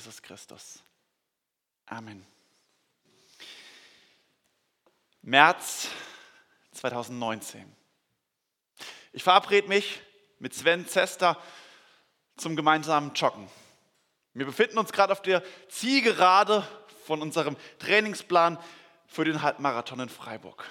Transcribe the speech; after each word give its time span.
Jesus 0.00 0.22
Christus. 0.22 0.82
Amen. 1.84 2.26
März 5.20 5.90
2019. 6.72 7.70
Ich 9.12 9.22
verabrede 9.22 9.68
mich 9.68 10.00
mit 10.38 10.54
Sven 10.54 10.88
Zester 10.88 11.36
zum 12.38 12.56
gemeinsamen 12.56 13.12
Joggen. 13.12 13.46
Wir 14.32 14.46
befinden 14.46 14.78
uns 14.78 14.90
gerade 14.90 15.12
auf 15.12 15.20
der 15.20 15.42
Zielgerade 15.68 16.66
von 17.04 17.20
unserem 17.20 17.58
Trainingsplan 17.78 18.56
für 19.06 19.26
den 19.26 19.42
Halbmarathon 19.42 20.00
in 20.00 20.08
Freiburg. 20.08 20.64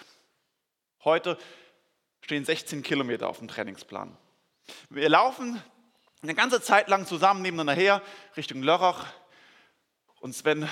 Heute 1.04 1.38
stehen 2.22 2.46
16 2.46 2.82
Kilometer 2.82 3.30
auf 3.30 3.38
dem 3.38 3.48
Trainingsplan. 3.48 4.18
Wir 4.90 5.08
laufen 5.08 5.62
eine 6.24 6.34
ganze 6.34 6.62
Zeit 6.62 6.90
lang 6.90 7.06
zusammen 7.06 7.44
nebeneinander 7.44 7.80
her 7.80 8.02
Richtung 8.36 8.64
Lörrach 8.64 9.06
und 10.20 10.34
Sven 10.34 10.68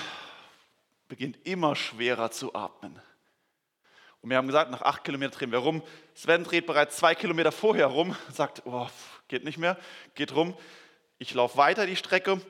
beginnt 1.08 1.46
immer 1.46 1.74
schwerer 1.74 2.30
zu 2.30 2.54
atmen. 2.54 3.00
Und 4.20 4.30
wir 4.30 4.36
haben 4.36 4.46
gesagt, 4.46 4.70
nach 4.70 4.82
acht 4.82 5.04
Kilometern 5.04 5.38
drehen 5.38 5.52
wir 5.52 5.58
rum. 5.58 5.82
Sven 6.14 6.44
dreht 6.44 6.66
bereits 6.66 6.96
zwei 6.96 7.14
Kilometer 7.14 7.52
vorher 7.52 7.86
rum, 7.86 8.16
sagt, 8.30 8.62
oh, 8.66 8.88
geht 9.28 9.44
nicht 9.44 9.58
mehr, 9.58 9.78
geht 10.14 10.34
rum. 10.34 10.56
Ich 11.18 11.34
laufe 11.34 11.56
weiter 11.56 11.86
die 11.86 11.96
Strecke, 11.96 12.40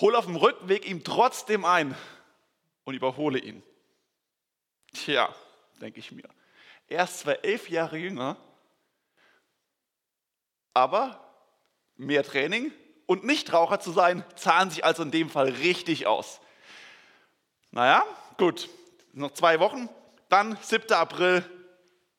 hole 0.00 0.16
auf 0.16 0.26
dem 0.26 0.36
Rückweg 0.36 0.88
ihm 0.88 1.04
trotzdem 1.04 1.64
ein 1.64 1.94
und 2.84 2.94
überhole 2.94 3.38
ihn. 3.38 3.62
Tja, 4.92 5.34
denke 5.80 5.98
ich 5.98 6.12
mir. 6.12 6.28
Er 6.88 7.04
ist 7.04 7.20
zwar 7.20 7.44
elf 7.44 7.68
Jahre 7.68 7.98
jünger, 7.98 8.36
aber 10.72 11.20
mehr 11.96 12.22
Training 12.22 12.72
und 13.06 13.24
Nichtraucher 13.24 13.80
zu 13.80 13.90
sein, 13.90 14.24
zahlen 14.36 14.70
sich 14.70 14.84
also 14.84 15.02
in 15.02 15.10
dem 15.10 15.28
Fall 15.28 15.48
richtig 15.48 16.06
aus. 16.06 16.40
Naja, 17.70 18.04
gut, 18.38 18.68
noch 19.12 19.32
zwei 19.32 19.60
Wochen, 19.60 19.88
dann 20.28 20.58
7. 20.60 20.92
April, 20.92 21.44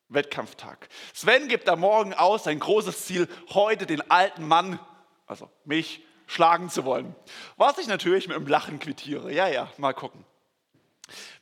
Wettkampftag. 0.09 0.89
Sven 1.13 1.47
gibt 1.47 1.67
am 1.69 1.79
Morgen 1.79 2.13
aus 2.13 2.45
sein 2.45 2.59
großes 2.59 3.05
Ziel, 3.05 3.27
heute 3.49 3.85
den 3.85 4.09
alten 4.09 4.47
Mann, 4.47 4.79
also 5.25 5.49
mich, 5.65 6.03
schlagen 6.27 6.69
zu 6.69 6.85
wollen. 6.85 7.15
Was 7.55 7.77
ich 7.77 7.87
natürlich 7.87 8.27
mit 8.27 8.35
einem 8.35 8.47
Lachen 8.47 8.79
quittiere. 8.79 9.31
Ja, 9.31 9.47
ja, 9.47 9.71
mal 9.77 9.93
gucken. 9.93 10.25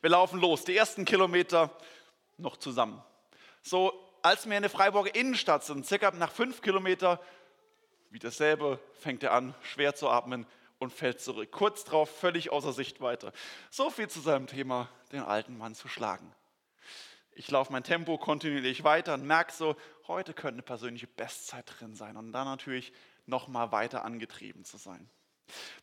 Wir 0.00 0.10
laufen 0.10 0.40
los, 0.40 0.64
die 0.64 0.76
ersten 0.76 1.04
Kilometer 1.04 1.70
noch 2.38 2.56
zusammen. 2.56 3.02
So, 3.62 3.92
als 4.22 4.48
wir 4.48 4.56
in 4.56 4.62
der 4.62 4.70
Freiburger 4.70 5.14
Innenstadt 5.14 5.64
sind, 5.64 5.86
circa 5.86 6.10
nach 6.12 6.30
fünf 6.30 6.62
Kilometer, 6.62 7.20
wie 8.10 8.18
dasselbe, 8.18 8.78
fängt 9.00 9.22
er 9.22 9.32
an, 9.32 9.54
schwer 9.62 9.94
zu 9.94 10.08
atmen 10.08 10.46
und 10.78 10.92
fällt 10.92 11.20
zurück. 11.20 11.50
Kurz 11.52 11.84
darauf 11.84 12.10
völlig 12.10 12.50
außer 12.50 12.72
Sichtweite. 12.72 13.32
So 13.70 13.90
viel 13.90 14.08
zu 14.08 14.20
seinem 14.20 14.46
Thema, 14.46 14.88
den 15.12 15.22
alten 15.22 15.56
Mann 15.56 15.74
zu 15.74 15.88
schlagen. 15.88 16.34
Ich 17.32 17.50
laufe 17.50 17.70
mein 17.70 17.84
Tempo 17.84 18.16
kontinuierlich 18.16 18.82
weiter 18.82 19.14
und 19.14 19.26
merke 19.26 19.52
so, 19.52 19.76
heute 20.06 20.32
könnte 20.32 20.54
eine 20.54 20.62
persönliche 20.62 21.06
Bestzeit 21.06 21.70
drin 21.78 21.94
sein 21.94 22.16
und 22.16 22.32
dann 22.32 22.46
natürlich 22.46 22.92
nochmal 23.26 23.72
weiter 23.72 24.04
angetrieben 24.04 24.64
zu 24.64 24.78
sein. 24.78 25.10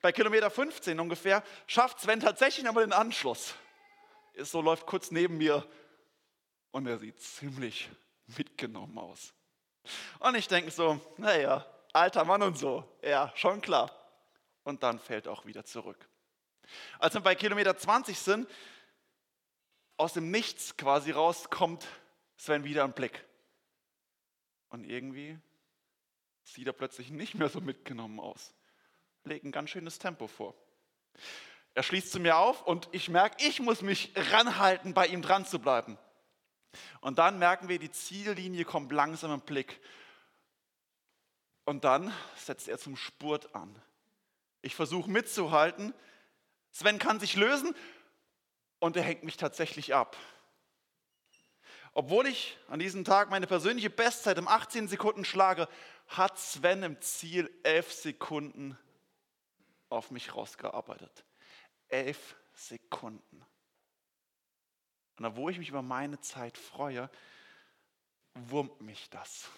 Bei 0.02 0.12
Kilometer 0.12 0.50
15 0.50 1.00
ungefähr 1.00 1.44
schafft 1.68 2.00
Sven 2.00 2.20
tatsächlich 2.20 2.66
nochmal 2.66 2.86
den 2.86 2.94
Anschluss. 2.94 3.54
So 4.38 4.62
läuft 4.62 4.88
kurz 4.88 5.12
neben 5.12 5.38
mir 5.38 5.66
und 6.72 6.88
er 6.88 6.98
sieht 6.98 7.22
ziemlich 7.22 7.90
mitgenommen 8.26 8.98
aus. 8.98 9.34
Und 10.20 10.36
ich 10.36 10.48
denke 10.48 10.72
so, 10.72 11.00
naja, 11.18 11.66
alter 11.94 12.26
Mann 12.26 12.42
und 12.42 12.58
so, 12.58 12.84
ja, 13.04 13.32
schon 13.36 13.62
klar. 13.62 13.92
Und 14.64 14.84
dann 14.84 15.00
fällt 15.00 15.28
auch 15.28 15.46
wieder 15.46 15.66
zurück. 15.66 16.08
Als 17.00 17.14
wir 17.14 17.22
bei 17.22 17.36
Kilometer 17.36 17.78
20 17.78 18.18
sind, 18.18 18.50
aus 19.98 20.14
dem 20.14 20.32
Nichts 20.32 20.78
quasi 20.78 21.12
rauskommt 21.12 21.86
Sven 22.38 22.64
wieder 22.64 22.84
im 22.84 22.94
Blick. 22.94 23.24
Und 24.70 24.84
irgendwie 24.86 25.38
sieht 26.44 26.68
er 26.68 26.74
plötzlich 26.74 27.10
nicht 27.10 27.36
mehr 27.36 27.50
so 27.50 27.62
mitgenommen 27.62 28.20
aus. 28.20 28.54
Legt 29.24 29.46
ein 29.46 29.52
ganz 29.52 29.70
schönes 29.70 30.00
Tempo 30.00 30.28
vor. 30.28 30.56
Er 31.76 31.84
schließt 31.84 32.12
zu 32.12 32.20
mir 32.20 32.38
auf 32.38 32.62
und 32.64 32.90
ich 32.92 33.10
merke, 33.10 33.46
ich 33.46 33.60
muss 33.60 33.82
mich 33.82 34.12
ranhalten, 34.16 34.94
bei 34.94 35.08
ihm 35.08 35.22
dran 35.22 35.46
zu 35.46 35.60
bleiben. 35.60 35.98
Und 37.02 37.20
dann 37.20 37.40
merken 37.40 37.68
wir, 37.68 37.80
die 37.80 37.92
Ziellinie 37.92 38.66
kommt 38.66 38.92
langsam 38.92 39.32
im 39.32 39.42
Blick. 39.42 39.80
Und 41.66 41.84
dann 41.84 42.14
setzt 42.36 42.68
er 42.68 42.78
zum 42.78 42.96
Spurt 42.96 43.56
an. 43.56 43.74
Ich 44.64 44.76
versuche 44.76 45.12
mitzuhalten. 45.12 45.94
Sven 46.72 46.98
kann 46.98 47.20
sich 47.20 47.36
lösen 47.36 47.76
und 48.80 48.98
er 48.98 49.04
hängt 49.04 49.24
mich 49.24 49.38
tatsächlich 49.38 49.94
ab. 49.94 50.18
Obwohl 51.92 52.26
ich 52.26 52.58
an 52.70 52.80
diesem 52.80 53.04
Tag 53.04 53.30
meine 53.30 53.46
persönliche 53.46 53.92
Bestzeit 53.92 54.38
im 54.40 54.48
18 54.48 54.88
Sekunden 54.88 55.26
schlage, 55.26 55.68
hat 56.08 56.40
Sven 56.40 56.82
im 56.82 57.00
Ziel 57.02 57.52
11 57.64 57.94
Sekunden 57.94 58.78
auf 59.90 60.10
mich 60.10 60.34
rausgearbeitet. 60.34 61.26
11 61.90 62.36
Sekunden. 62.54 63.46
Und 65.18 65.26
obwohl 65.26 65.52
ich 65.52 65.60
mich 65.60 65.70
über 65.70 65.84
meine 65.84 66.20
Zeit 66.22 66.58
freue, 66.58 67.10
wurmt 68.34 68.82
mich 68.82 69.10
das. 69.10 69.50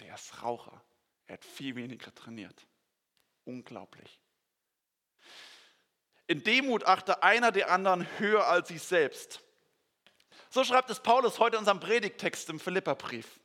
Der 0.00 0.14
ist 0.14 0.42
Raucher. 0.42 0.82
Er 1.26 1.34
hat 1.34 1.44
viel 1.44 1.76
weniger 1.76 2.12
trainiert. 2.14 2.66
Unglaublich. 3.44 4.20
In 6.26 6.42
Demut 6.42 6.84
achte 6.84 7.22
einer 7.22 7.52
der 7.52 7.70
anderen 7.70 8.06
höher 8.18 8.46
als 8.46 8.68
sich 8.68 8.82
selbst. 8.82 9.40
So 10.50 10.64
schreibt 10.64 10.90
es 10.90 11.00
Paulus 11.00 11.38
heute 11.38 11.56
in 11.56 11.60
unserem 11.60 11.80
Predigtext 11.80 12.48
im 12.50 12.60
Philipperbrief. 12.60 13.40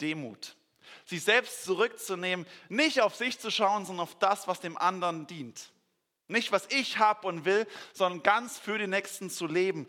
Demut. 0.00 0.56
Sich 1.04 1.22
selbst 1.22 1.64
zurückzunehmen, 1.64 2.46
nicht 2.68 3.00
auf 3.00 3.14
sich 3.16 3.38
zu 3.38 3.50
schauen, 3.50 3.84
sondern 3.84 4.04
auf 4.04 4.18
das, 4.18 4.48
was 4.48 4.60
dem 4.60 4.78
anderen 4.78 5.26
dient. 5.26 5.72
Nicht, 6.28 6.52
was 6.52 6.66
ich 6.70 6.98
habe 6.98 7.26
und 7.26 7.44
will, 7.44 7.66
sondern 7.92 8.22
ganz 8.22 8.58
für 8.58 8.78
den 8.78 8.90
Nächsten 8.90 9.30
zu 9.30 9.46
leben. 9.46 9.88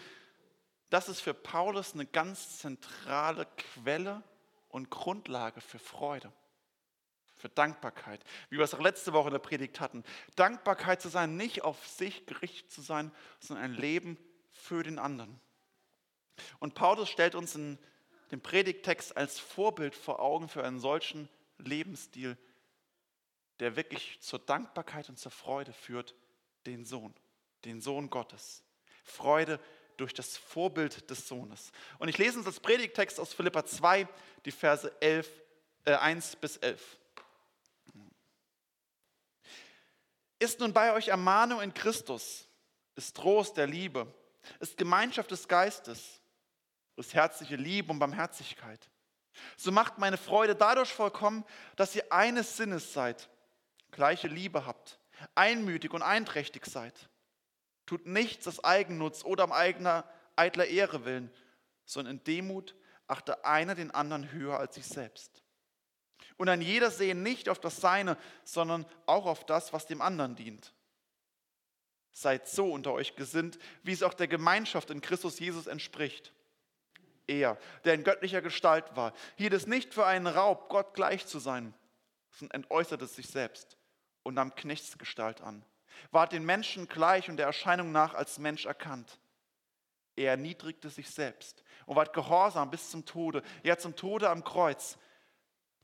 Das 0.89 1.07
ist 1.07 1.21
für 1.21 1.33
Paulus 1.33 1.93
eine 1.93 2.05
ganz 2.05 2.59
zentrale 2.59 3.47
Quelle 3.57 4.23
und 4.69 4.89
Grundlage 4.89 5.61
für 5.61 5.79
Freude 5.79 6.33
für 7.41 7.49
Dankbarkeit, 7.49 8.23
wie 8.49 8.57
wir 8.57 8.63
es 8.63 8.73
auch 8.73 8.79
letzte 8.79 9.13
Woche 9.13 9.27
in 9.27 9.33
der 9.33 9.39
Predigt 9.39 9.79
hatten. 9.79 10.03
Dankbarkeit 10.35 11.01
zu 11.01 11.09
sein, 11.09 11.35
nicht 11.35 11.63
auf 11.63 11.85
sich 11.87 12.25
gerichtet 12.25 12.71
zu 12.71 12.81
sein, 12.81 13.11
sondern 13.39 13.65
ein 13.65 13.73
Leben 13.73 14.17
für 14.51 14.83
den 14.83 14.99
anderen. 14.99 15.39
Und 16.59 16.75
Paulus 16.75 17.09
stellt 17.09 17.35
uns 17.35 17.55
in 17.55 17.77
dem 18.31 18.41
Predigtext 18.41 19.17
als 19.17 19.39
Vorbild 19.39 19.95
vor 19.95 20.19
Augen 20.19 20.47
für 20.47 20.63
einen 20.63 20.79
solchen 20.79 21.27
Lebensstil, 21.57 22.37
der 23.59 23.75
wirklich 23.75 24.19
zur 24.21 24.39
Dankbarkeit 24.39 25.09
und 25.09 25.19
zur 25.19 25.31
Freude 25.31 25.73
führt, 25.73 26.15
den 26.65 26.85
Sohn, 26.85 27.13
den 27.65 27.81
Sohn 27.81 28.09
Gottes. 28.09 28.63
Freude 29.03 29.59
durch 29.97 30.13
das 30.13 30.37
Vorbild 30.37 31.09
des 31.09 31.27
Sohnes. 31.27 31.71
Und 31.99 32.07
ich 32.07 32.17
lese 32.17 32.37
uns 32.37 32.45
das 32.45 32.59
Predigtext 32.59 33.19
aus 33.19 33.33
Philippa 33.33 33.65
2, 33.65 34.07
die 34.45 34.51
Verse 34.51 34.91
11, 35.01 35.29
äh, 35.85 35.93
1 35.93 36.37
bis 36.37 36.57
11. 36.57 36.97
Ist 40.41 40.59
nun 40.59 40.73
bei 40.73 40.91
euch 40.93 41.09
Ermahnung 41.09 41.61
in 41.61 41.71
Christus, 41.71 42.47
ist 42.95 43.15
Trost 43.15 43.57
der 43.57 43.67
Liebe, 43.67 44.11
ist 44.59 44.75
Gemeinschaft 44.75 45.29
des 45.29 45.47
Geistes, 45.47 46.19
ist 46.95 47.13
herzliche 47.13 47.57
Liebe 47.57 47.91
und 47.91 47.99
Barmherzigkeit. 47.99 48.89
So 49.55 49.71
macht 49.71 49.99
meine 49.99 50.17
Freude 50.17 50.55
dadurch 50.55 50.91
vollkommen, 50.91 51.45
dass 51.75 51.95
ihr 51.95 52.11
eines 52.11 52.57
Sinnes 52.57 52.91
seid, 52.91 53.29
gleiche 53.91 54.27
Liebe 54.29 54.65
habt, 54.65 54.97
einmütig 55.35 55.93
und 55.93 56.01
einträchtig 56.01 56.65
seid. 56.65 57.07
Tut 57.85 58.07
nichts 58.07 58.47
aus 58.47 58.63
Eigennutz 58.63 59.23
oder 59.23 59.43
um 59.43 59.51
eigener 59.51 60.09
eitler 60.35 60.65
Ehre 60.65 61.05
willen, 61.05 61.31
sondern 61.85 62.17
in 62.17 62.23
Demut 62.23 62.73
achte 63.05 63.45
einer 63.45 63.75
den 63.75 63.91
anderen 63.91 64.31
höher 64.31 64.57
als 64.57 64.73
sich 64.73 64.87
selbst. 64.87 65.40
Und 66.37 66.49
ein 66.49 66.61
jeder 66.61 66.91
sehe 66.91 67.15
nicht 67.15 67.49
auf 67.49 67.59
das 67.59 67.77
Seine, 67.77 68.17
sondern 68.43 68.85
auch 69.05 69.25
auf 69.25 69.45
das, 69.45 69.73
was 69.73 69.85
dem 69.85 70.01
anderen 70.01 70.35
dient. 70.35 70.73
Seid 72.11 72.47
so 72.47 72.71
unter 72.71 72.93
euch 72.93 73.15
gesinnt, 73.15 73.57
wie 73.83 73.93
es 73.93 74.03
auch 74.03 74.13
der 74.13 74.27
Gemeinschaft 74.27 74.89
in 74.89 75.01
Christus 75.01 75.39
Jesus 75.39 75.67
entspricht. 75.67 76.33
Er, 77.27 77.57
der 77.85 77.93
in 77.93 78.03
göttlicher 78.03 78.41
Gestalt 78.41 78.95
war, 78.95 79.13
hielt 79.35 79.53
es 79.53 79.67
nicht 79.67 79.93
für 79.93 80.05
einen 80.05 80.27
Raub, 80.27 80.69
Gott 80.69 80.93
gleich 80.93 81.25
zu 81.25 81.39
sein, 81.39 81.73
sondern 82.31 82.63
entäußerte 82.63 83.07
sich 83.07 83.27
selbst 83.27 83.77
und 84.23 84.33
nahm 84.33 84.55
Knechtsgestalt 84.55 85.41
an, 85.41 85.63
ward 86.11 86.33
den 86.33 86.45
Menschen 86.45 86.87
gleich 86.87 87.29
und 87.29 87.37
der 87.37 87.45
Erscheinung 87.45 87.91
nach 87.91 88.13
als 88.13 88.39
Mensch 88.39 88.65
erkannt. 88.65 89.19
Er 90.15 90.31
erniedrigte 90.31 90.89
sich 90.89 91.09
selbst 91.09 91.63
und 91.85 91.95
ward 91.95 92.13
gehorsam 92.13 92.69
bis 92.69 92.89
zum 92.89 93.05
Tode, 93.05 93.43
ja 93.63 93.77
zum 93.77 93.95
Tode 93.95 94.29
am 94.29 94.43
Kreuz. 94.43 94.97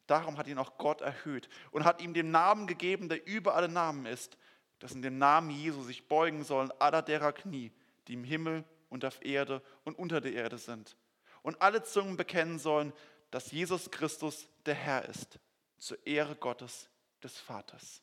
Darum 0.07 0.37
hat 0.37 0.47
ihn 0.47 0.57
auch 0.57 0.77
Gott 0.77 1.01
erhöht 1.01 1.49
und 1.71 1.83
hat 1.83 2.01
ihm 2.01 2.13
den 2.13 2.31
Namen 2.31 2.65
gegeben, 2.65 3.09
der 3.09 3.27
über 3.27 3.55
alle 3.55 3.69
Namen 3.69 4.05
ist, 4.05 4.37
dass 4.79 4.93
in 4.93 5.01
dem 5.01 5.17
Namen 5.17 5.49
Jesu 5.49 5.83
sich 5.83 6.07
beugen 6.07 6.43
sollen 6.43 6.71
aller 6.79 7.01
derer 7.01 7.33
Knie, 7.33 7.71
die 8.07 8.13
im 8.13 8.23
Himmel 8.23 8.63
und 8.89 9.03
auf 9.03 9.23
Erde 9.23 9.61
und 9.83 9.99
unter 9.99 10.21
der 10.21 10.33
Erde 10.33 10.57
sind. 10.57 10.95
Und 11.41 11.61
alle 11.61 11.83
Zungen 11.83 12.15
bekennen 12.15 12.57
sollen, 12.57 12.93
dass 13.31 13.51
Jesus 13.51 13.91
Christus 13.91 14.47
der 14.65 14.75
Herr 14.75 15.05
ist, 15.05 15.39
zur 15.77 16.05
Ehre 16.07 16.35
Gottes 16.35 16.89
des 17.21 17.37
Vaters. 17.37 18.01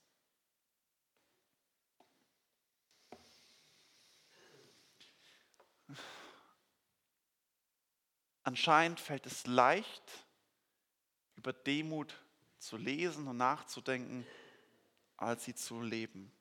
Anscheinend 8.43 9.01
fällt 9.01 9.25
es 9.25 9.47
leicht, 9.47 10.24
über 11.45 11.53
Demut 11.53 12.15
zu 12.59 12.79
lesen 12.79 13.29
und 13.29 13.37
nachzudenken, 13.37 14.27
als 15.19 15.45
sie 15.45 15.55
zu 15.55 15.83
leben. 15.83 16.33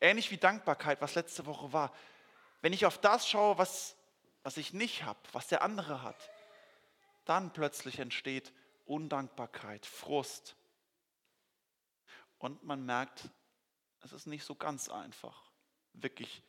Ähnlich 0.00 0.32
wie 0.32 0.36
Dankbarkeit, 0.36 1.00
was 1.00 1.14
letzte 1.14 1.46
Woche 1.46 1.72
war. 1.72 1.94
Wenn 2.60 2.72
ich 2.72 2.86
auf 2.86 2.98
das 2.98 3.28
schaue, 3.28 3.56
was, 3.56 3.94
was 4.42 4.56
ich 4.56 4.72
nicht 4.72 5.04
habe, 5.04 5.20
was 5.30 5.46
der 5.46 5.62
andere 5.62 6.02
hat, 6.02 6.16
dann 7.24 7.52
plötzlich 7.52 8.00
entsteht 8.00 8.52
Undankbarkeit, 8.84 9.86
Frust. 9.86 10.56
Und 12.38 12.64
man 12.64 12.84
merkt, 12.84 13.30
es 14.02 14.12
ist 14.12 14.26
nicht 14.26 14.42
so 14.42 14.56
ganz 14.56 14.88
einfach, 14.88 15.52
wirklich 15.92 16.42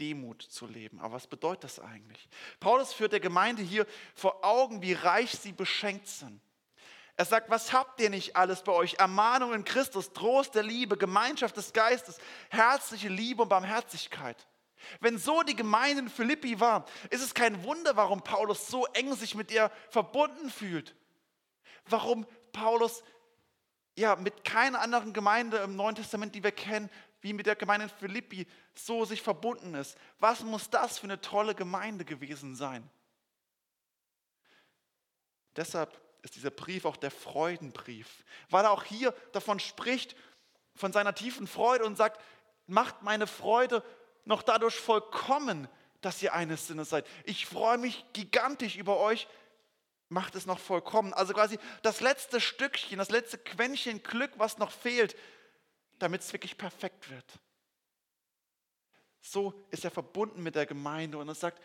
Demut 0.00 0.42
zu 0.42 0.66
leben. 0.66 0.98
Aber 0.98 1.14
was 1.14 1.28
bedeutet 1.28 1.62
das 1.62 1.78
eigentlich? 1.78 2.28
Paulus 2.58 2.92
führt 2.92 3.12
der 3.12 3.20
Gemeinde 3.20 3.62
hier 3.62 3.86
vor 4.16 4.44
Augen, 4.44 4.82
wie 4.82 4.94
reich 4.94 5.30
sie 5.30 5.52
beschenkt 5.52 6.08
sind. 6.08 6.40
Er 7.16 7.24
sagt, 7.24 7.48
was 7.48 7.72
habt 7.72 8.00
ihr 8.00 8.10
nicht 8.10 8.36
alles 8.36 8.62
bei 8.62 8.72
euch? 8.72 8.94
Ermahnung 8.94 9.54
in 9.54 9.64
Christus, 9.64 10.12
Trost 10.12 10.54
der 10.54 10.62
Liebe, 10.62 10.98
Gemeinschaft 10.98 11.56
des 11.56 11.72
Geistes, 11.72 12.18
herzliche 12.50 13.08
Liebe 13.08 13.42
und 13.42 13.48
Barmherzigkeit. 13.48 14.46
Wenn 15.00 15.18
so 15.18 15.42
die 15.42 15.56
Gemeinde 15.56 16.02
in 16.02 16.08
Philippi 16.10 16.60
war, 16.60 16.84
ist 17.08 17.22
es 17.22 17.32
kein 17.32 17.64
Wunder, 17.64 17.96
warum 17.96 18.22
Paulus 18.22 18.68
so 18.68 18.84
eng 18.86 19.14
sich 19.14 19.34
mit 19.34 19.50
ihr 19.50 19.70
verbunden 19.88 20.50
fühlt. 20.50 20.94
Warum 21.86 22.26
Paulus 22.52 23.02
ja 23.94 24.16
mit 24.16 24.44
keiner 24.44 24.80
anderen 24.80 25.14
Gemeinde 25.14 25.58
im 25.58 25.74
Neuen 25.74 25.94
Testament, 25.94 26.34
die 26.34 26.44
wir 26.44 26.52
kennen, 26.52 26.90
wie 27.22 27.32
mit 27.32 27.46
der 27.46 27.56
Gemeinde 27.56 27.84
in 27.86 27.90
Philippi 27.90 28.46
so 28.74 29.06
sich 29.06 29.22
verbunden 29.22 29.74
ist. 29.74 29.96
Was 30.18 30.42
muss 30.42 30.68
das 30.68 30.98
für 30.98 31.04
eine 31.04 31.20
tolle 31.20 31.54
Gemeinde 31.54 32.04
gewesen 32.04 32.54
sein? 32.54 32.88
Deshalb 35.56 35.98
ist 36.26 36.34
dieser 36.34 36.50
Brief 36.50 36.84
auch 36.84 36.96
der 36.96 37.12
Freudenbrief, 37.12 38.24
weil 38.50 38.64
er 38.64 38.72
auch 38.72 38.82
hier 38.82 39.12
davon 39.32 39.60
spricht, 39.60 40.16
von 40.74 40.92
seiner 40.92 41.14
tiefen 41.14 41.46
Freude 41.46 41.84
und 41.84 41.96
sagt, 41.96 42.20
macht 42.66 43.02
meine 43.02 43.28
Freude 43.28 43.82
noch 44.24 44.42
dadurch 44.42 44.74
vollkommen, 44.74 45.68
dass 46.00 46.20
ihr 46.22 46.34
eines 46.34 46.66
Sinnes 46.66 46.90
seid. 46.90 47.06
Ich 47.24 47.46
freue 47.46 47.78
mich 47.78 48.04
gigantisch 48.12 48.76
über 48.76 48.98
euch, 48.98 49.28
macht 50.08 50.34
es 50.34 50.46
noch 50.46 50.58
vollkommen. 50.58 51.14
Also 51.14 51.32
quasi 51.32 51.60
das 51.82 52.00
letzte 52.00 52.40
Stückchen, 52.40 52.98
das 52.98 53.10
letzte 53.10 53.38
Quäntchen 53.38 54.02
Glück, 54.02 54.32
was 54.36 54.58
noch 54.58 54.72
fehlt, 54.72 55.16
damit 56.00 56.22
es 56.22 56.32
wirklich 56.32 56.58
perfekt 56.58 57.08
wird. 57.08 57.38
So 59.20 59.54
ist 59.70 59.84
er 59.84 59.92
verbunden 59.92 60.42
mit 60.42 60.56
der 60.56 60.66
Gemeinde 60.66 61.18
und 61.18 61.28
er 61.28 61.36
sagt, 61.36 61.62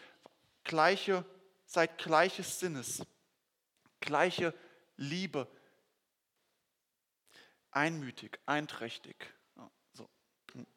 gleiche, 0.64 1.26
seid 1.66 1.98
gleiches 1.98 2.60
Sinnes 2.60 3.02
gleiche 4.02 4.54
Liebe. 4.98 5.48
Einmütig, 7.72 8.40
einträchtig. 8.46 9.16
So. 9.94 10.10
Hm. 10.54 10.68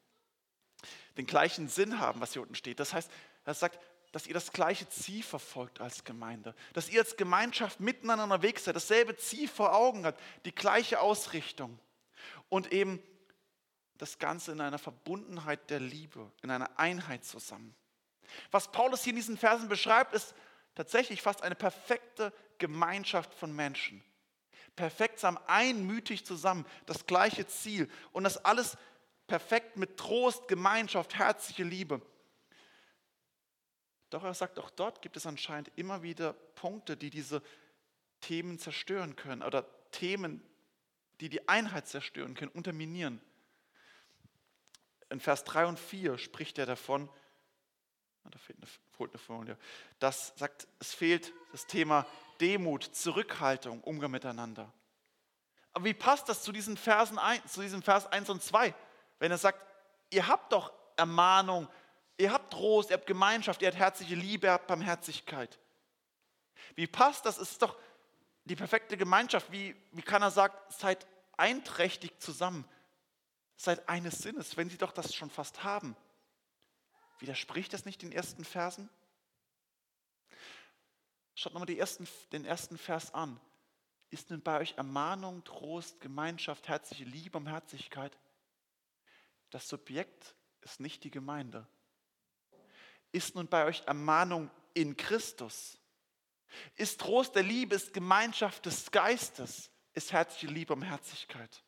Den 1.17 1.25
gleichen 1.25 1.67
Sinn 1.67 1.99
haben, 1.99 2.21
was 2.21 2.33
hier 2.33 2.41
unten 2.41 2.55
steht. 2.55 2.79
Das 2.79 2.93
heißt, 2.93 3.11
er 3.43 3.53
sagt, 3.53 3.79
dass 4.13 4.27
ihr 4.27 4.33
das 4.33 4.53
gleiche 4.53 4.87
Ziel 4.87 5.23
verfolgt 5.23 5.81
als 5.81 6.05
Gemeinde. 6.05 6.55
Dass 6.71 6.89
ihr 6.89 7.01
als 7.01 7.17
Gemeinschaft 7.17 7.81
miteinander 7.81 8.23
unterwegs 8.23 8.63
seid, 8.63 8.77
dasselbe 8.77 9.17
Ziel 9.17 9.49
vor 9.49 9.75
Augen 9.75 10.05
habt, 10.05 10.21
die 10.45 10.55
gleiche 10.55 11.01
Ausrichtung. 11.01 11.77
Und 12.47 12.71
eben 12.71 13.03
das 13.97 14.17
Ganze 14.17 14.53
in 14.53 14.61
einer 14.61 14.77
Verbundenheit 14.77 15.69
der 15.69 15.81
Liebe, 15.81 16.31
in 16.41 16.51
einer 16.51 16.79
Einheit 16.79 17.25
zusammen. 17.25 17.75
Was 18.51 18.71
Paulus 18.71 19.03
hier 19.03 19.11
in 19.11 19.17
diesen 19.17 19.37
Versen 19.37 19.67
beschreibt, 19.67 20.13
ist 20.13 20.33
tatsächlich 20.75 21.21
fast 21.21 21.41
eine 21.41 21.55
perfekte 21.55 22.31
Gemeinschaft 22.57 23.33
von 23.33 23.53
Menschen. 23.55 24.03
Perfekt 24.75 25.19
zusammen, 25.19 25.39
einmütig 25.47 26.25
zusammen, 26.25 26.65
das 26.85 27.05
gleiche 27.05 27.47
Ziel. 27.47 27.89
Und 28.11 28.25
das 28.25 28.43
alles 28.43 28.77
perfekt 29.27 29.77
mit 29.77 29.97
Trost, 29.97 30.47
Gemeinschaft, 30.47 31.15
herzliche 31.15 31.63
Liebe. 31.63 32.01
Doch 34.09 34.23
er 34.23 34.33
sagt, 34.33 34.59
auch 34.59 34.69
dort 34.69 35.01
gibt 35.01 35.17
es 35.17 35.25
anscheinend 35.25 35.71
immer 35.77 36.03
wieder 36.03 36.33
Punkte, 36.33 36.95
die 36.95 37.09
diese 37.09 37.41
Themen 38.21 38.59
zerstören 38.59 39.15
können 39.15 39.41
oder 39.41 39.65
Themen, 39.91 40.43
die 41.19 41.29
die 41.29 41.47
Einheit 41.47 41.87
zerstören 41.87 42.35
können, 42.35 42.51
unterminieren. 42.51 43.21
In 45.09 45.19
Vers 45.19 45.43
3 45.43 45.67
und 45.67 45.79
4 45.79 46.17
spricht 46.17 46.57
er 46.57 46.65
davon, 46.65 47.09
da 48.31 48.39
fehlt 48.39 48.57
eine, 48.59 48.67
fehlt 48.67 49.11
eine 49.11 49.19
Folie, 49.19 49.57
das 49.99 50.33
sagt, 50.35 50.67
es 50.79 50.93
fehlt 50.93 51.33
das 51.51 51.67
Thema 51.67 52.05
Demut, 52.39 52.83
Zurückhaltung, 52.83 53.81
Umgang 53.81 54.11
miteinander. 54.11 54.71
Aber 55.73 55.85
wie 55.85 55.93
passt 55.93 56.29
das 56.29 56.41
zu 56.43 56.51
diesen 56.51 56.77
Versen 56.77 57.19
ein, 57.19 57.45
zu 57.47 57.61
diesem 57.61 57.81
Vers 57.81 58.07
1 58.07 58.29
und 58.29 58.41
2? 58.41 58.73
Wenn 59.19 59.31
er 59.31 59.37
sagt, 59.37 59.65
ihr 60.09 60.27
habt 60.27 60.51
doch 60.53 60.71
Ermahnung, 60.95 61.67
ihr 62.17 62.31
habt 62.31 62.53
Trost, 62.53 62.89
ihr 62.89 62.97
habt 62.97 63.07
Gemeinschaft, 63.07 63.61
ihr 63.61 63.67
habt 63.67 63.77
herzliche 63.77 64.15
Liebe, 64.15 64.47
ihr 64.47 64.53
habt 64.53 64.67
Barmherzigkeit. 64.67 65.59
Wie 66.75 66.87
passt 66.87 67.25
das? 67.25 67.37
Es 67.37 67.51
ist 67.51 67.61
doch 67.61 67.77
die 68.45 68.55
perfekte 68.55 68.97
Gemeinschaft. 68.97 69.51
Wie, 69.51 69.75
wie 69.91 70.01
kann 70.01 70.21
er 70.21 70.31
sagen, 70.31 70.55
seid 70.69 71.05
einträchtig 71.37 72.19
zusammen, 72.19 72.65
seid 73.57 73.87
eines 73.89 74.19
Sinnes, 74.19 74.55
wenn 74.57 74.69
sie 74.69 74.77
doch 74.77 74.91
das 74.91 75.13
schon 75.13 75.29
fast 75.29 75.63
haben? 75.63 75.95
Widerspricht 77.19 77.73
das 77.73 77.85
nicht 77.85 78.01
den 78.01 78.11
ersten 78.11 78.43
Versen? 78.43 78.89
Schaut 81.33 81.53
nochmal 81.53 81.69
ersten, 81.69 82.07
den 82.31 82.45
ersten 82.45 82.77
Vers 82.77 83.13
an. 83.13 83.39
Ist 84.09 84.29
nun 84.29 84.41
bei 84.41 84.59
euch 84.59 84.75
Ermahnung, 84.77 85.43
Trost, 85.43 85.99
Gemeinschaft, 85.99 86.67
herzliche 86.67 87.03
Liebe, 87.03 87.31
Barmherzigkeit? 87.31 88.17
Das 89.49 89.67
Subjekt 89.67 90.35
ist 90.61 90.79
nicht 90.79 91.03
die 91.03 91.11
Gemeinde. 91.11 91.67
Ist 93.11 93.35
nun 93.35 93.47
bei 93.47 93.65
euch 93.65 93.81
Ermahnung 93.85 94.49
in 94.73 94.95
Christus? 94.95 95.77
Ist 96.75 97.01
Trost 97.01 97.35
der 97.35 97.43
Liebe, 97.43 97.75
ist 97.75 97.93
Gemeinschaft 97.93 98.65
des 98.65 98.91
Geistes, 98.91 99.69
ist 99.93 100.13
herzliche 100.13 100.47
Liebe, 100.47 100.75
Barmherzigkeit? 100.75 101.63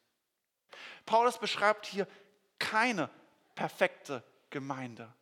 Paulus 1.06 1.40
beschreibt 1.40 1.86
hier 1.86 2.08
keine 2.60 3.10
perfekte 3.56 4.24
Gemeinde. 4.50 5.14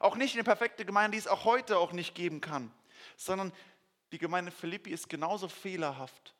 Auch 0.00 0.16
nicht 0.16 0.34
eine 0.34 0.44
perfekte 0.44 0.84
Gemeinde, 0.84 1.16
die 1.16 1.20
es 1.20 1.28
auch 1.28 1.44
heute 1.44 1.78
auch 1.78 1.92
nicht 1.92 2.14
geben 2.14 2.40
kann, 2.40 2.72
sondern 3.16 3.52
die 4.12 4.18
Gemeinde 4.18 4.52
Philippi 4.52 4.90
ist 4.90 5.08
genauso 5.08 5.48
fehlerhaft. 5.48 6.34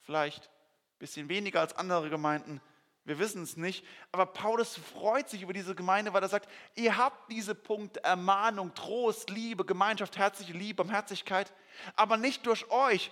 Vielleicht 0.00 0.46
ein 0.46 0.98
bisschen 0.98 1.28
weniger 1.28 1.60
als 1.60 1.76
andere 1.76 2.10
Gemeinden. 2.10 2.60
Wir 3.04 3.18
wissen 3.18 3.42
es 3.42 3.56
nicht. 3.56 3.84
Aber 4.12 4.26
Paulus 4.26 4.76
freut 4.76 5.28
sich 5.28 5.42
über 5.42 5.52
diese 5.52 5.74
Gemeinde, 5.74 6.12
weil 6.12 6.22
er 6.22 6.28
sagt, 6.28 6.48
ihr 6.74 6.96
habt 6.96 7.30
diese 7.30 7.54
Punkte 7.54 8.02
Ermahnung, 8.04 8.74
Trost, 8.74 9.30
Liebe, 9.30 9.64
Gemeinschaft, 9.64 10.18
herzliche 10.18 10.52
Liebe, 10.52 10.82
Barmherzigkeit. 10.82 11.52
Aber 11.96 12.16
nicht 12.16 12.46
durch 12.46 12.70
euch, 12.70 13.10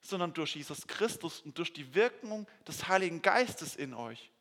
sondern 0.00 0.32
durch 0.32 0.56
Jesus 0.56 0.86
Christus 0.86 1.40
und 1.40 1.58
durch 1.58 1.72
die 1.72 1.94
Wirkung 1.94 2.46
des 2.66 2.88
Heiligen 2.88 3.22
Geistes 3.22 3.76
in 3.76 3.94
euch. 3.94 4.32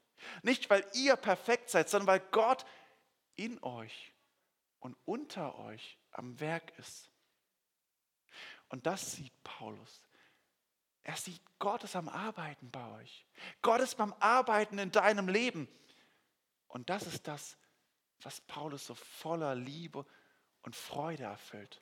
Nicht, 0.42 0.70
weil 0.70 0.86
ihr 0.94 1.16
perfekt 1.16 1.70
seid, 1.70 1.90
sondern 1.90 2.08
weil 2.08 2.22
Gott 2.32 2.66
in 3.36 3.62
euch 3.64 4.12
und 4.80 4.96
unter 5.06 5.58
euch 5.60 5.98
am 6.12 6.40
Werk 6.40 6.78
ist. 6.78 7.10
Und 8.70 8.86
das 8.86 9.14
sieht 9.14 9.32
Paulus. 9.44 10.02
Er 11.04 11.16
sieht, 11.16 11.42
Gott 11.58 11.84
ist 11.84 11.96
am 11.96 12.10
Arbeiten 12.10 12.70
bei 12.70 12.86
euch. 13.00 13.26
Gott 13.62 13.80
ist 13.80 13.96
beim 13.96 14.14
Arbeiten 14.20 14.78
in 14.78 14.92
deinem 14.92 15.30
Leben. 15.30 15.68
Und 16.68 16.90
das 16.90 17.08
ist 17.08 17.28
das, 17.28 17.58
was 18.22 18.42
Paulus 18.42 18.86
so 18.86 18.96
voller 18.96 19.56
Liebe 19.56 20.06
und 20.64 20.76
Freude 20.76 21.24
erfüllt. 21.24 21.82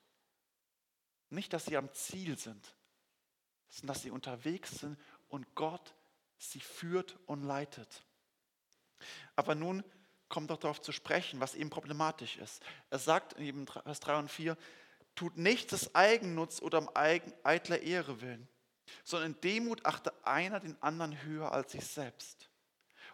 Nicht, 1.29 1.53
dass 1.53 1.65
sie 1.65 1.75
am 1.75 1.91
Ziel 1.93 2.37
sind, 2.37 2.75
sondern 3.67 3.95
dass 3.95 4.03
sie 4.03 4.11
unterwegs 4.11 4.79
sind 4.79 4.99
und 5.27 5.55
Gott 5.55 5.95
sie 6.37 6.59
führt 6.59 7.17
und 7.25 7.43
leitet. 7.43 8.05
Aber 9.35 9.55
nun 9.55 9.83
kommt 10.29 10.49
doch 10.49 10.57
darauf 10.57 10.81
zu 10.81 10.91
sprechen, 10.91 11.39
was 11.39 11.55
eben 11.55 11.69
problematisch 11.69 12.37
ist. 12.37 12.61
Er 12.89 12.99
sagt 12.99 13.33
in 13.33 13.67
Vers 13.67 13.99
3 13.99 14.17
und 14.17 14.31
4, 14.31 14.57
tut 15.15 15.37
nichts 15.37 15.71
des 15.71 15.95
Eigennutz 15.95 16.61
oder 16.61 16.79
um 16.79 16.89
eitler 16.95 17.81
Ehre 17.81 18.21
willen, 18.21 18.47
sondern 19.03 19.33
in 19.33 19.41
Demut 19.41 19.85
achte 19.85 20.13
einer 20.25 20.59
den 20.59 20.81
anderen 20.81 21.23
höher 21.23 21.51
als 21.51 21.71
sich 21.71 21.85
selbst. 21.85 22.49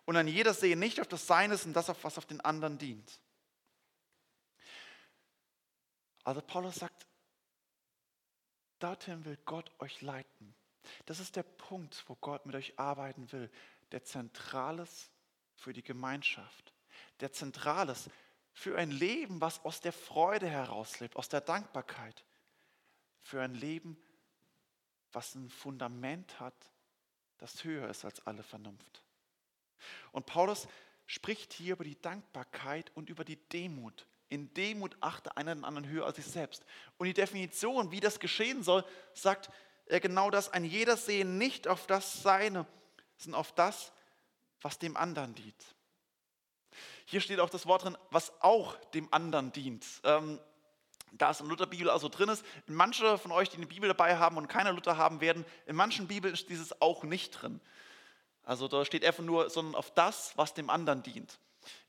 und 0.05 0.15
ein 0.15 0.27
jeder 0.27 0.53
sehe 0.53 0.75
nicht 0.75 0.99
auf 0.99 1.07
das 1.07 1.27
Seine 1.27 1.57
und 1.63 1.73
das, 1.73 1.89
auf 1.89 2.03
was 2.03 2.17
auf 2.17 2.25
den 2.25 2.41
anderen 2.41 2.77
dient. 2.77 3.19
Also 6.23 6.41
Paulus 6.41 6.75
sagt, 6.75 7.07
dorthin 8.79 9.25
will 9.25 9.37
Gott 9.45 9.71
euch 9.79 10.01
leiten. 10.01 10.55
Das 11.05 11.19
ist 11.19 11.35
der 11.35 11.43
Punkt, 11.43 12.03
wo 12.07 12.15
Gott 12.15 12.45
mit 12.45 12.55
euch 12.55 12.77
arbeiten 12.79 13.31
will, 13.31 13.51
der 13.91 14.03
Zentrales 14.03 15.11
für 15.55 15.73
die 15.73 15.83
Gemeinschaft, 15.83 16.70
der 17.21 17.31
Zentrales 17.31 18.09
für 18.53 18.77
ein 18.77 18.91
Leben, 18.91 19.39
was 19.39 19.63
aus 19.63 19.79
der 19.79 19.93
Freude 19.93 20.47
herauslebt, 20.47 21.15
aus 21.15 21.29
der 21.29 21.41
Dankbarkeit, 21.41 22.23
für 23.19 23.41
ein 23.41 23.55
Leben, 23.55 23.97
was 25.13 25.35
ein 25.35 25.49
Fundament 25.49 26.39
hat, 26.39 26.55
das 27.37 27.63
höher 27.63 27.89
ist 27.89 28.05
als 28.05 28.25
alle 28.27 28.43
Vernunft. 28.43 29.03
Und 30.11 30.25
Paulus 30.25 30.67
spricht 31.05 31.53
hier 31.53 31.73
über 31.73 31.83
die 31.83 31.99
Dankbarkeit 31.99 32.91
und 32.95 33.09
über 33.09 33.23
die 33.23 33.37
Demut. 33.49 34.07
In 34.29 34.53
Demut 34.53 34.95
achte 35.01 35.35
einer 35.35 35.53
den 35.53 35.65
anderen 35.65 35.89
höher 35.89 36.05
als 36.05 36.15
sich 36.17 36.25
selbst. 36.25 36.63
Und 36.97 37.07
die 37.07 37.13
Definition, 37.13 37.91
wie 37.91 37.99
das 37.99 38.19
geschehen 38.19 38.63
soll, 38.63 38.85
sagt 39.13 39.49
er 39.85 39.99
genau 39.99 40.29
das, 40.29 40.49
ein 40.49 40.63
jeder 40.63 40.95
sehe 40.95 41.25
nicht 41.25 41.67
auf 41.67 41.85
das 41.87 42.21
Seine, 42.21 42.65
sondern 43.17 43.39
auf 43.39 43.51
das, 43.53 43.91
was 44.61 44.79
dem 44.79 44.95
anderen 44.95 45.35
dient. 45.35 45.75
Hier 47.11 47.19
steht 47.19 47.41
auch 47.41 47.49
das 47.49 47.65
Wort 47.65 47.83
drin, 47.83 47.97
was 48.09 48.31
auch 48.41 48.73
dem 48.91 49.13
anderen 49.13 49.51
dient. 49.51 49.85
Ähm, 50.05 50.39
da 51.11 51.31
es 51.31 51.41
in 51.41 51.47
Lutherbibel 51.47 51.89
also 51.89 52.07
drin 52.07 52.29
ist, 52.29 52.45
manche 52.67 53.17
von 53.17 53.33
euch, 53.33 53.49
die 53.49 53.57
eine 53.57 53.67
Bibel 53.67 53.89
dabei 53.89 54.15
haben 54.15 54.37
und 54.37 54.47
keine 54.47 54.71
Luther 54.71 54.95
haben 54.95 55.19
werden, 55.19 55.43
in 55.65 55.75
manchen 55.75 56.07
Bibeln 56.07 56.33
ist 56.33 56.47
dieses 56.47 56.81
auch 56.81 57.03
nicht 57.03 57.31
drin. 57.31 57.59
Also 58.43 58.69
da 58.69 58.85
steht 58.85 59.03
einfach 59.03 59.25
nur, 59.25 59.49
sondern 59.49 59.75
auf 59.75 59.93
das, 59.93 60.37
was 60.37 60.53
dem 60.53 60.69
anderen 60.69 61.03
dient. 61.03 61.37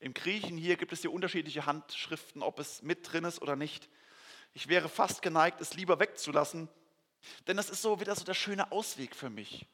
Im 0.00 0.12
Griechen 0.12 0.57
hier 0.57 0.76
gibt 0.76 0.93
es 0.93 1.02
hier 1.02 1.12
unterschiedliche 1.12 1.67
Handschriften, 1.67 2.43
ob 2.43 2.59
es 2.59 2.83
mit 2.83 3.12
drin 3.12 3.23
ist 3.23 3.41
oder 3.41 3.55
nicht. 3.55 3.88
Ich 4.55 4.67
wäre 4.67 4.88
fast 4.88 5.23
geneigt, 5.23 5.61
es 5.61 5.75
lieber 5.75 6.00
wegzulassen, 6.00 6.69
denn 7.47 7.57
das 7.57 7.71
ist 7.71 7.83
so 7.83 8.00
wieder 8.00 8.17
so 8.17 8.25
der 8.25 8.35
schöne 8.35 8.73
Ausweg 8.73 9.14
für 9.14 9.31
mich. 9.31 9.67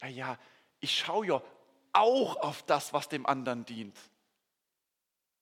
Ja, 0.00 0.08
ja, 0.08 0.38
ich 0.80 0.96
schaue 0.96 1.26
ja 1.26 1.42
auch 1.92 2.36
auf 2.36 2.62
das, 2.62 2.94
was 2.94 3.10
dem 3.10 3.26
anderen 3.26 3.66
dient. 3.66 3.94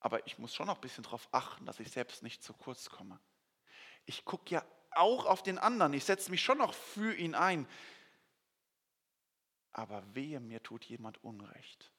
Aber 0.01 0.27
ich 0.27 0.39
muss 0.39 0.55
schon 0.55 0.67
noch 0.67 0.77
ein 0.77 0.81
bisschen 0.81 1.05
darauf 1.05 1.29
achten, 1.33 1.67
dass 1.67 1.81
ich 1.81 1.91
selbst 1.91 2.23
nicht 2.23 2.43
zu 2.43 2.53
kurz 2.53 2.89
komme. 2.89 3.19
Ich 4.07 4.25
gucke 4.25 4.55
ja 4.55 4.65
auch 4.93 5.27
auf 5.27 5.43
den 5.43 5.59
anderen. 5.59 5.93
Ich 5.93 6.05
setze 6.05 6.31
mich 6.31 6.43
schon 6.43 6.59
noch 6.59 6.75
für 6.75 7.15
ihn 7.15 7.35
ein. 7.35 7.67
Aber 9.73 10.03
wehe, 10.15 10.41
mir 10.41 10.63
tut 10.63 10.85
jemand 10.85 11.23
Unrecht. 11.23 11.93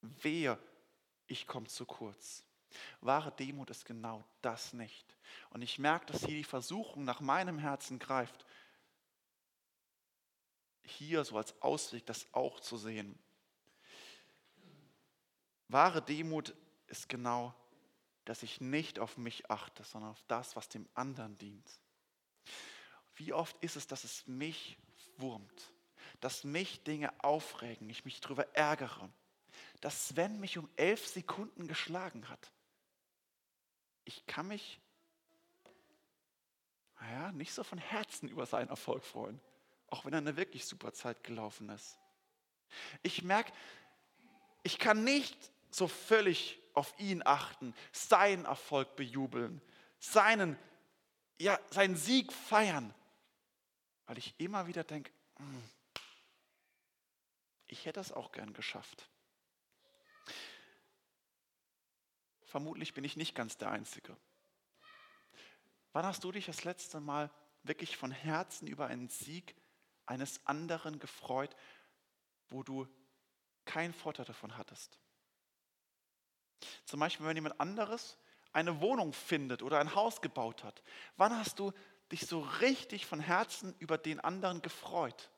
Wehe, 0.00 0.58
ich 1.26 1.46
komme 1.46 1.66
zu 1.66 1.86
kurz. 1.86 2.44
Wahre 3.00 3.32
Demut 3.32 3.70
ist 3.70 3.84
genau 3.84 4.24
das 4.42 4.72
nicht. 4.72 5.16
Und 5.50 5.62
ich 5.62 5.78
merke, 5.78 6.06
dass 6.06 6.24
hier 6.24 6.36
die 6.36 6.44
Versuchung 6.44 7.04
nach 7.04 7.20
meinem 7.20 7.58
Herzen 7.58 7.98
greift, 7.98 8.44
hier 10.82 11.24
so 11.24 11.36
als 11.36 11.60
Ausweg 11.62 12.06
das 12.06 12.32
auch 12.32 12.60
zu 12.60 12.76
sehen. 12.76 13.18
Wahre 15.68 16.02
Demut 16.02 16.54
ist 16.90 17.08
genau, 17.08 17.54
dass 18.24 18.42
ich 18.42 18.60
nicht 18.60 18.98
auf 18.98 19.16
mich 19.16 19.50
achte, 19.50 19.82
sondern 19.84 20.10
auf 20.10 20.22
das, 20.28 20.56
was 20.56 20.68
dem 20.68 20.88
anderen 20.94 21.36
dient. 21.38 21.80
Wie 23.16 23.32
oft 23.32 23.56
ist 23.62 23.76
es, 23.76 23.86
dass 23.86 24.04
es 24.04 24.26
mich 24.26 24.78
wurmt, 25.16 25.72
dass 26.20 26.44
mich 26.44 26.82
Dinge 26.82 27.12
aufregen, 27.22 27.88
ich 27.90 28.04
mich 28.04 28.20
darüber 28.20 28.54
ärgere, 28.54 29.10
dass 29.80 30.08
Sven 30.08 30.40
mich 30.40 30.58
um 30.58 30.68
elf 30.76 31.06
Sekunden 31.06 31.66
geschlagen 31.66 32.28
hat. 32.28 32.52
Ich 34.04 34.26
kann 34.26 34.48
mich 34.48 34.80
naja, 37.00 37.32
nicht 37.32 37.52
so 37.52 37.64
von 37.64 37.78
Herzen 37.78 38.28
über 38.28 38.46
seinen 38.46 38.68
Erfolg 38.68 39.04
freuen, 39.04 39.40
auch 39.88 40.04
wenn 40.04 40.12
er 40.12 40.18
eine 40.18 40.36
wirklich 40.36 40.66
super 40.66 40.92
Zeit 40.92 41.24
gelaufen 41.24 41.68
ist. 41.70 41.98
Ich 43.02 43.22
merke, 43.22 43.52
ich 44.62 44.78
kann 44.78 45.02
nicht 45.02 45.36
so 45.70 45.88
völlig 45.88 46.59
auf 46.74 46.94
ihn 46.98 47.22
achten, 47.24 47.74
seinen 47.92 48.44
Erfolg 48.44 48.96
bejubeln, 48.96 49.60
seinen, 49.98 50.58
ja, 51.38 51.58
seinen 51.70 51.96
Sieg 51.96 52.32
feiern, 52.32 52.94
weil 54.06 54.18
ich 54.18 54.34
immer 54.38 54.66
wieder 54.66 54.84
denke, 54.84 55.12
hm, 55.36 55.70
ich 57.66 57.86
hätte 57.86 58.00
es 58.00 58.12
auch 58.12 58.32
gern 58.32 58.52
geschafft. 58.52 59.08
Vermutlich 62.42 62.94
bin 62.94 63.04
ich 63.04 63.16
nicht 63.16 63.36
ganz 63.36 63.56
der 63.58 63.70
Einzige. 63.70 64.16
Wann 65.92 66.04
hast 66.04 66.24
du 66.24 66.32
dich 66.32 66.46
das 66.46 66.64
letzte 66.64 67.00
Mal 67.00 67.30
wirklich 67.62 67.96
von 67.96 68.10
Herzen 68.10 68.66
über 68.66 68.86
einen 68.86 69.08
Sieg 69.08 69.54
eines 70.06 70.44
anderen 70.46 70.98
gefreut, 70.98 71.54
wo 72.48 72.62
du 72.62 72.88
keinen 73.64 73.94
Vorteil 73.94 74.24
davon 74.24 74.56
hattest? 74.56 74.98
Zum 76.84 77.00
Beispiel, 77.00 77.26
wenn 77.26 77.36
jemand 77.36 77.60
anderes 77.60 78.18
eine 78.52 78.80
Wohnung 78.80 79.12
findet 79.12 79.62
oder 79.62 79.78
ein 79.78 79.94
Haus 79.94 80.20
gebaut 80.20 80.64
hat. 80.64 80.82
Wann 81.16 81.36
hast 81.36 81.58
du 81.58 81.72
dich 82.10 82.26
so 82.26 82.40
richtig 82.60 83.06
von 83.06 83.20
Herzen 83.20 83.74
über 83.78 83.98
den 83.98 84.20
anderen 84.20 84.62
gefreut? 84.62 85.30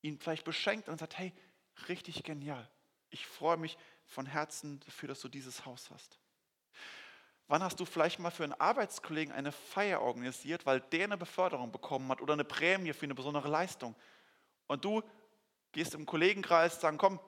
Ihn 0.00 0.18
vielleicht 0.18 0.44
beschenkt 0.44 0.88
und 0.88 0.98
sagt, 0.98 1.18
hey, 1.18 1.32
richtig 1.88 2.22
genial. 2.22 2.68
Ich 3.10 3.26
freue 3.26 3.56
mich 3.56 3.76
von 4.06 4.26
Herzen 4.26 4.80
dafür, 4.80 5.08
dass 5.08 5.20
du 5.20 5.28
dieses 5.28 5.66
Haus 5.66 5.90
hast. 5.90 6.18
Wann 7.48 7.62
hast 7.62 7.80
du 7.80 7.84
vielleicht 7.84 8.18
mal 8.18 8.30
für 8.30 8.44
einen 8.44 8.54
Arbeitskollegen 8.54 9.34
eine 9.34 9.52
Feier 9.52 10.00
organisiert, 10.00 10.64
weil 10.64 10.80
der 10.80 11.04
eine 11.04 11.18
Beförderung 11.18 11.70
bekommen 11.70 12.08
hat 12.10 12.20
oder 12.20 12.32
eine 12.32 12.44
Prämie 12.44 12.92
für 12.92 13.04
eine 13.04 13.14
besondere 13.14 13.48
Leistung? 13.48 13.94
Und 14.68 14.84
du 14.84 15.02
gehst 15.72 15.94
im 15.94 16.06
Kollegenkreis 16.06 16.80
sagst, 16.80 16.98
komm, 16.98 17.20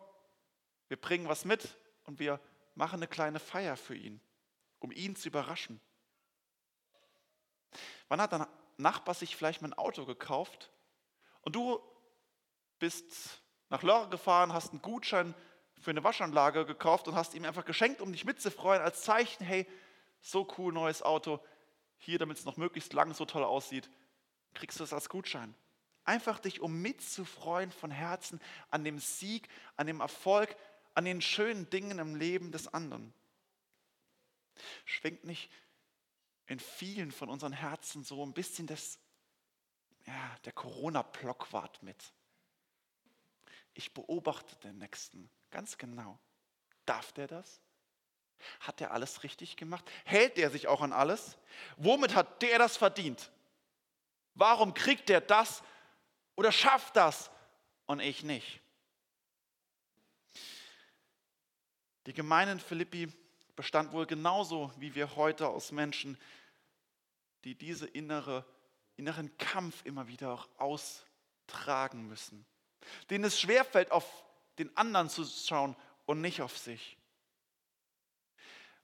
wir 0.88 0.97
bringen 0.99 1.28
was 1.28 1.44
mit 1.44 1.76
und 2.04 2.18
wir 2.18 2.40
mache 2.75 2.97
eine 2.97 3.07
kleine 3.07 3.38
Feier 3.38 3.76
für 3.76 3.95
ihn, 3.95 4.21
um 4.81 4.90
ihn 4.93 5.16
zu 5.16 5.28
überraschen. 5.28 5.81
Wann 8.09 8.21
hat 8.21 8.33
dein 8.33 8.47
Nachbar 8.76 9.14
sich 9.14 9.37
vielleicht 9.37 9.62
mal 9.62 9.69
ein 9.69 9.78
Auto 9.78 10.04
gekauft 10.04 10.73
und 11.43 11.54
du 11.54 11.81
bist 12.78 13.40
nach 13.71 13.83
Lörre 13.83 14.09
gefahren, 14.09 14.52
hast 14.52 14.71
einen 14.71 14.83
Gutschein 14.83 15.35
für 15.81 15.90
eine 15.90 16.04
Waschanlage 16.04 16.66
gekauft 16.66 17.09
und 17.09 17.14
hast 17.14 17.35
ihm 17.35 17.45
einfach 17.45 17.64
geschenkt, 17.64 18.00
um 18.00 18.12
dich 18.12 18.25
mitzufreuen, 18.25 18.83
als 18.83 19.02
Zeichen, 19.02 19.45
hey, 19.45 19.66
so 20.21 20.49
cool 20.59 20.73
neues 20.73 21.02
Auto, 21.02 21.40
hier, 21.99 22.19
damit 22.19 22.38
es 22.38 22.45
noch 22.45 22.57
möglichst 22.57 22.93
lang 22.93 23.14
so 23.14 23.25
toll 23.25 23.45
aussieht, 23.45 23.88
kriegst 24.54 24.81
du 24.81 24.85
es 24.85 24.93
als 24.93 25.09
Gutschein. 25.09 25.54
Einfach 26.04 26.38
dich, 26.38 26.61
um 26.61 26.83
mitzufreuen 26.83 27.71
von 27.71 27.90
Herzen 27.90 28.40
an 28.71 28.85
dem 28.85 28.99
Sieg, 28.99 29.49
an 29.76 29.87
dem 29.87 30.00
Erfolg, 30.00 30.57
an 30.95 31.05
den 31.05 31.21
schönen 31.21 31.69
Dingen 31.71 31.99
im 31.99 32.15
Leben 32.15 32.53
des 32.53 32.69
anderen? 32.69 33.13
Schwingt 34.85 35.25
nicht 35.25 35.51
in 36.47 36.61
vielen 36.61 37.11
von 37.11 37.29
unseren 37.29 37.53
Herzen 37.53 38.05
so 38.05 38.25
ein 38.25 38.33
bisschen 38.33 38.67
das, 38.67 38.99
ja, 40.07 40.37
der 40.45 40.53
Corona-Blockwart 40.53 41.83
mit? 41.83 42.13
Ich 43.75 43.93
beobachte 43.93 44.55
den 44.57 44.79
Nächsten 44.79 45.29
ganz 45.51 45.77
genau. 45.79 46.19
Darf 46.87 47.13
der 47.13 47.27
das? 47.27 47.61
Hat 48.61 48.81
er 48.81 48.93
alles 48.93 49.23
richtig 49.23 49.57
gemacht? 49.57 49.91
Hält 50.05 50.39
er 50.39 50.51
sich 50.51 50.69
auch 50.69 50.81
an 50.81 50.93
alles? 50.93 51.37
Womit 51.77 52.15
hat 52.15 52.43
der 52.43 52.59
das 52.59 52.77
verdient? 52.77 53.31
Warum 54.35 54.75
kriegt 54.75 55.09
er 55.11 55.21
das 55.21 55.63
oder 56.37 56.53
schafft 56.53 56.97
das 56.97 57.31
und 57.87 58.01
ich 58.01 58.23
nicht? 58.23 58.61
Die 62.06 62.12
Gemeinde 62.12 62.52
in 62.52 62.61
Philippi 62.61 63.11
bestand 63.56 63.92
wohl 63.92 64.06
genauso 64.06 64.73
wie 64.76 64.94
wir 64.94 65.16
heute 65.16 65.49
aus 65.49 65.73
Menschen, 65.73 66.18
die 67.44 67.54
diese 67.54 67.87
innere, 67.87 68.44
inneren 68.96 69.37
Kampf 69.38 69.84
immer 69.84 70.08
wieder 70.08 70.32
auch 70.32 70.49
austragen 70.58 72.08
müssen. 72.08 72.44
Denen 73.08 73.25
es 73.25 73.40
schwerfällt, 73.40 73.90
auf 73.90 74.25
den 74.58 74.75
anderen 74.76 75.08
zu 75.08 75.25
schauen 75.25 75.76
und 76.04 76.20
nicht 76.20 76.42
auf 76.42 76.58
sich. 76.58 76.99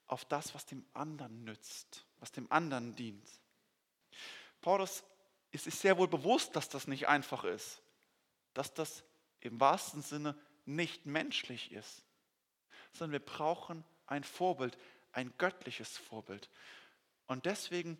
Auf 0.07 0.25
das, 0.25 0.55
was 0.55 0.67
dem 0.67 0.85
anderen 0.95 1.45
nützt, 1.45 2.07
was 2.19 2.33
dem 2.33 2.51
anderen 2.51 2.97
dient. 2.97 3.29
Paulus 4.61 5.05
ist 5.53 5.65
sich 5.65 5.75
sehr 5.75 5.99
wohl 5.99 6.09
bewusst, 6.09 6.57
dass 6.57 6.69
das 6.69 6.87
nicht 6.87 7.09
einfach 7.09 7.45
ist, 7.45 7.83
dass 8.55 8.73
das 8.73 9.05
im 9.41 9.61
wahrsten 9.61 10.03
Sinne 10.03 10.39
nicht 10.65 11.07
menschlich 11.07 11.73
ist 11.73 12.05
sondern 12.93 13.13
wir 13.13 13.25
brauchen 13.25 13.85
ein 14.07 14.25
Vorbild, 14.25 14.77
ein 15.13 15.33
göttliches 15.39 15.97
Vorbild. 15.97 16.49
Und 17.27 17.47
deswegen 17.47 17.99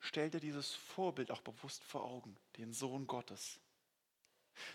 stellt 0.00 0.34
er 0.34 0.40
dieses 0.40 0.74
Vorbild 0.74 1.30
auch 1.30 1.40
bewusst 1.40 1.84
vor 1.84 2.04
Augen, 2.04 2.36
den 2.56 2.72
Sohn 2.72 3.06
Gottes. 3.06 3.60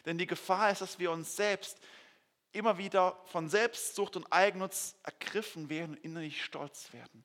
Denn 0.05 0.17
die 0.17 0.27
Gefahr 0.27 0.71
ist, 0.71 0.81
dass 0.81 0.99
wir 0.99 1.11
uns 1.11 1.35
selbst 1.35 1.79
immer 2.51 2.77
wieder 2.77 3.19
von 3.25 3.49
Selbstsucht 3.49 4.15
und 4.15 4.31
Eigennutz 4.31 4.95
ergriffen 5.03 5.69
werden 5.69 5.95
und 5.95 6.03
innerlich 6.03 6.43
stolz 6.43 6.91
werden 6.93 7.23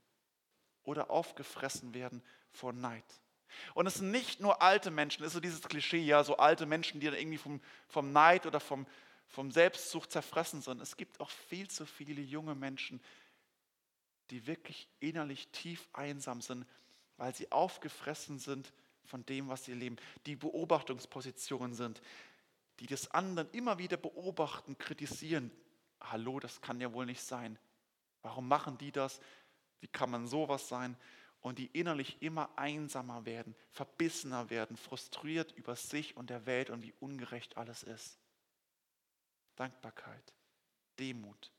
oder 0.84 1.10
aufgefressen 1.10 1.94
werden 1.94 2.22
vor 2.50 2.72
Neid. 2.72 3.04
Und 3.74 3.86
es 3.86 3.94
sind 3.94 4.10
nicht 4.10 4.40
nur 4.40 4.62
alte 4.62 4.90
Menschen, 4.90 5.22
das 5.22 5.28
ist 5.28 5.34
so 5.34 5.40
dieses 5.40 5.62
Klischee, 5.62 5.98
ja, 5.98 6.22
so 6.24 6.36
alte 6.36 6.66
Menschen, 6.66 7.00
die 7.00 7.06
dann 7.06 7.18
irgendwie 7.18 7.38
vom, 7.38 7.60
vom 7.88 8.12
Neid 8.12 8.46
oder 8.46 8.60
vom, 8.60 8.86
vom 9.28 9.50
Selbstsucht 9.50 10.12
zerfressen 10.12 10.62
sind. 10.62 10.80
Es 10.80 10.96
gibt 10.96 11.20
auch 11.20 11.30
viel 11.30 11.68
zu 11.68 11.86
viele 11.86 12.22
junge 12.22 12.54
Menschen, 12.54 13.00
die 14.30 14.46
wirklich 14.46 14.88
innerlich 15.00 15.48
tief 15.48 15.88
einsam 15.92 16.40
sind, 16.40 16.66
weil 17.16 17.34
sie 17.34 17.50
aufgefressen 17.52 18.38
sind 18.38 18.72
von 19.04 19.24
dem, 19.26 19.48
was 19.48 19.64
sie 19.64 19.72
leben, 19.72 19.96
die 20.26 20.36
Beobachtungspositionen 20.36 21.74
sind, 21.74 22.00
die 22.80 22.86
das 22.86 23.10
anderen 23.12 23.50
immer 23.52 23.78
wieder 23.78 23.96
beobachten, 23.96 24.76
kritisieren. 24.78 25.50
Hallo, 26.00 26.40
das 26.40 26.60
kann 26.60 26.80
ja 26.80 26.92
wohl 26.92 27.06
nicht 27.06 27.22
sein. 27.22 27.58
Warum 28.22 28.48
machen 28.48 28.76
die 28.78 28.92
das? 28.92 29.20
Wie 29.80 29.88
kann 29.88 30.10
man 30.10 30.26
sowas 30.26 30.68
sein? 30.68 30.96
Und 31.40 31.58
die 31.58 31.66
innerlich 31.66 32.20
immer 32.20 32.50
einsamer 32.56 33.24
werden, 33.24 33.54
verbissener 33.70 34.50
werden, 34.50 34.76
frustriert 34.76 35.52
über 35.52 35.76
sich 35.76 36.16
und 36.16 36.28
der 36.28 36.44
Welt 36.44 36.70
und 36.70 36.82
wie 36.82 36.94
ungerecht 36.98 37.56
alles 37.56 37.84
ist. 37.84 38.18
Dankbarkeit, 39.56 40.34
Demut. 40.98 41.50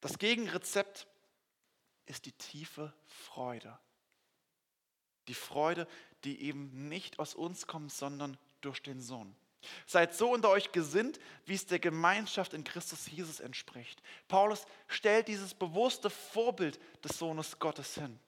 Das 0.00 0.18
Gegenrezept 0.18 1.06
ist 2.06 2.26
die 2.26 2.32
tiefe 2.32 2.92
Freude. 3.06 3.78
Die 5.28 5.34
Freude, 5.34 5.88
die 6.24 6.42
eben 6.42 6.88
nicht 6.88 7.18
aus 7.18 7.34
uns 7.34 7.66
kommt, 7.66 7.92
sondern 7.92 8.38
durch 8.60 8.80
den 8.82 9.00
Sohn. 9.00 9.34
Seid 9.86 10.14
so 10.14 10.32
unter 10.32 10.50
euch 10.50 10.70
gesinnt, 10.70 11.18
wie 11.44 11.54
es 11.54 11.66
der 11.66 11.80
Gemeinschaft 11.80 12.54
in 12.54 12.62
Christus 12.62 13.10
Jesus 13.10 13.40
entspricht. 13.40 14.00
Paulus 14.28 14.64
stellt 14.86 15.26
dieses 15.26 15.54
bewusste 15.54 16.10
Vorbild 16.10 16.78
des 17.02 17.18
Sohnes 17.18 17.58
Gottes 17.58 17.94
hin. 17.94 18.20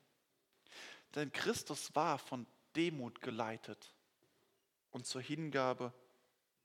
Denn 1.14 1.32
Christus 1.32 1.94
war 1.94 2.18
von 2.18 2.46
Demut 2.74 3.20
geleitet 3.20 3.94
und 4.90 5.06
zur 5.06 5.20
Hingabe 5.20 5.92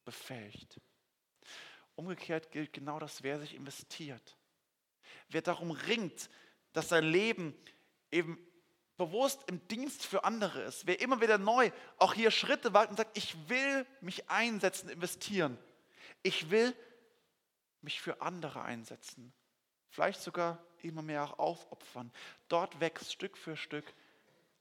befähigt. 0.06 0.80
Umgekehrt 1.96 2.52
gilt 2.52 2.74
genau 2.74 3.00
das, 3.00 3.24
wer 3.24 3.40
sich 3.40 3.54
investiert, 3.54 4.38
wer 5.30 5.42
darum 5.42 5.72
ringt, 5.72 6.30
dass 6.74 6.90
sein 6.90 7.04
Leben 7.04 7.56
eben 8.12 8.38
bewusst 8.98 9.44
im 9.48 9.68
Dienst 9.68 10.06
für 10.06 10.24
andere 10.24 10.62
ist, 10.64 10.88
wer 10.88 11.02
immer 11.02 11.22
wieder 11.22 11.38
neu 11.38 11.72
auch 11.98 12.14
hier 12.14 12.32
Schritte 12.32 12.74
wagt 12.74 12.92
und 12.92 12.98
sagt, 12.98 13.18
ich 13.18 13.36
will 13.50 13.86
mich 14.02 14.30
einsetzen, 14.30 14.90
investieren. 14.90 15.58
Ich 16.22 16.50
will 16.50 16.76
mich 17.82 18.02
für 18.02 18.22
andere 18.22 18.62
einsetzen. 18.62 19.34
Vielleicht 19.90 20.22
sogar 20.22 20.64
immer 20.82 21.02
mehr 21.02 21.24
auch 21.24 21.40
aufopfern. 21.40 22.12
Dort 22.48 22.80
wächst 22.80 23.12
Stück 23.12 23.38
für 23.38 23.58
Stück 23.58 23.86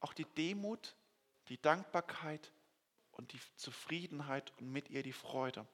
auch 0.01 0.13
die 0.13 0.25
Demut, 0.25 0.95
die 1.49 1.61
Dankbarkeit 1.61 2.53
und 3.13 3.33
die 3.33 3.41
Zufriedenheit 3.57 4.53
und 4.59 4.71
mit 4.71 4.91
ihr 4.91 5.03
die 5.03 5.13
Freude. 5.13 5.67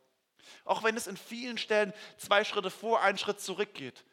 Auch 0.64 0.84
wenn 0.84 0.96
es 0.96 1.06
in 1.06 1.16
vielen 1.16 1.58
Stellen 1.58 1.92
zwei 2.16 2.44
Schritte 2.44 2.70
vor, 2.70 3.02
einen 3.02 3.18
Schritt 3.18 3.40
zurück 3.40 3.74
geht. 3.74 4.04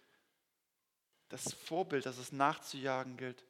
Das 1.29 1.53
Vorbild, 1.53 2.05
das 2.05 2.17
es 2.17 2.31
nachzujagen 2.31 3.17
gilt, 3.17 3.43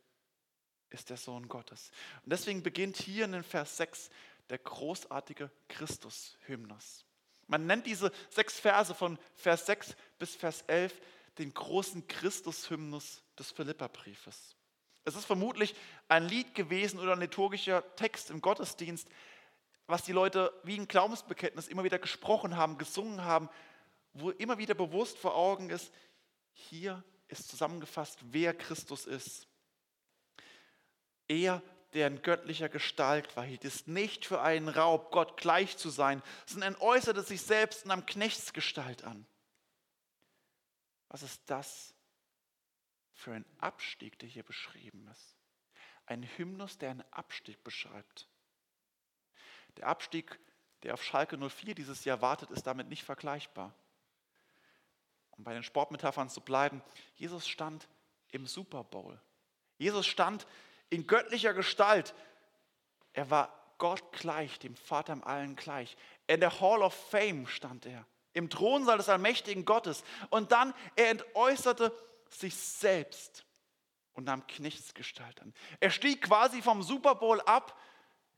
ist 0.90 1.10
der 1.10 1.18
Sohn 1.18 1.48
Gottes. 1.48 1.92
Und 2.24 2.32
deswegen 2.32 2.64
beginnt 2.64 2.98
hier 2.98 3.26
in 3.26 3.34
den 3.34 3.44
Vers 3.44 3.78
6 3.78 4.10
der 4.50 4.60
großartige 4.60 5.52
Christus-Hymnus. 5.68 7.06
Man 7.48 7.68
nennt 7.68 7.86
diese 7.86 8.12
sechs 8.30 8.60
Verse 8.60 8.94
von 8.96 9.20
Vers 9.36 9.66
6 9.68 9.96
bis 10.18 10.36
Vers 10.36 10.64
11 10.68 11.00
den 11.38 11.54
großen 11.54 12.08
Christus-Hymnus 12.08 13.22
des 13.38 13.52
Philipperbriefes. 13.52 14.56
Es 15.04 15.16
ist 15.16 15.26
vermutlich 15.26 15.76
ein 16.08 16.28
Lied 16.28 16.56
gewesen 16.56 17.00
oder 17.00 17.14
ein 17.14 17.20
liturgischer 17.20 17.84
Text 17.96 18.32
im 18.32 18.42
Gottesdienst, 18.42 19.08
was 19.88 20.04
die 20.04 20.12
Leute 20.12 20.52
wie 20.64 20.78
ein 20.78 20.88
Glaubensbekenntnis 20.88 21.68
immer 21.68 21.84
wieder 21.84 22.00
gesprochen 22.00 22.58
haben, 22.58 22.78
gesungen 22.78 23.24
haben, 23.24 23.50
wo 24.14 24.32
immer 24.32 24.58
wieder 24.58 24.74
bewusst 24.74 25.18
vor 25.18 25.36
Augen 25.36 25.70
ist, 25.70 25.94
hier 26.54 27.04
ist 27.28 27.50
zusammengefasst, 27.50 28.20
wer 28.32 28.54
Christus 28.54 29.06
ist. 29.06 29.48
Er, 31.28 31.62
der 31.94 32.08
in 32.08 32.22
göttlicher 32.22 32.70
Gestalt 32.70 33.36
war, 33.36 33.44
hielt 33.44 33.66
es 33.66 33.88
nicht 33.88 34.26
für 34.26 34.42
einen 34.42 34.70
Raub, 34.70 35.12
Gott 35.12 35.38
gleich 35.38 35.78
zu 35.78 35.90
sein, 35.90 36.22
sondern 36.46 36.76
äußerte 36.76 37.24
sich 37.24 37.42
selbst 37.42 37.86
in 37.86 37.92
einem 37.92 38.06
Knechtsgestalt 38.06 39.04
an. 39.04 39.26
Was 41.10 41.24
ist 41.24 41.42
das 41.48 41.94
für 43.14 43.34
ein 43.34 43.46
Abstieg, 43.60 44.20
der 44.20 44.30
hier 44.30 44.44
beschrieben 44.44 45.08
ist? 45.08 45.38
Ein 46.06 46.24
Hymnus, 46.24 46.78
der 46.78 46.92
einen 46.92 47.04
Abstieg 47.12 47.64
beschreibt. 47.64 48.28
Der 49.78 49.88
Abstieg, 49.88 50.40
der 50.84 50.94
auf 50.94 51.04
Schalke 51.04 51.38
04 51.38 51.76
dieses 51.76 52.06
Jahr 52.06 52.22
wartet, 52.22 52.52
ist 52.52 52.68
damit 52.68 52.90
nicht 52.90 53.04
vergleichbar. 53.04 53.74
Um 55.32 55.44
bei 55.44 55.54
den 55.54 55.64
Sportmetaphern 55.64 56.30
zu 56.30 56.42
bleiben, 56.42 56.82
Jesus 57.16 57.48
stand 57.48 57.88
im 58.30 58.48
Super 58.48 58.84
Bowl. 58.84 59.20
Jesus 59.78 60.08
stand 60.08 60.48
in 60.90 61.08
göttlicher 61.08 61.54
Gestalt. 61.54 62.14
Er 63.14 63.30
war 63.30 63.54
Gott 63.78 64.14
gleich, 64.14 64.60
dem 64.60 64.76
Vater 64.76 65.14
im 65.14 65.24
Allen 65.24 65.56
gleich. 65.56 65.98
In 66.28 66.40
der 66.40 66.60
Hall 66.62 66.82
of 66.82 66.94
Fame 66.94 67.48
stand 67.48 67.86
er, 67.86 68.06
im 68.34 68.50
Thronsaal 68.50 68.98
des 68.98 69.10
allmächtigen 69.10 69.66
Gottes. 69.66 70.04
Und 70.30 70.52
dann, 70.52 70.74
er 70.96 71.10
entäußerte 71.10 71.94
sich 72.30 72.56
selbst 72.56 73.46
und 74.14 74.26
nahm 74.26 74.48
Knechtsgestalt 74.48 75.42
an. 75.42 75.54
Er 75.80 75.92
stieg 75.92 76.22
quasi 76.22 76.62
vom 76.62 76.84
Super 76.84 77.16
Bowl 77.16 77.42
ab 77.42 77.78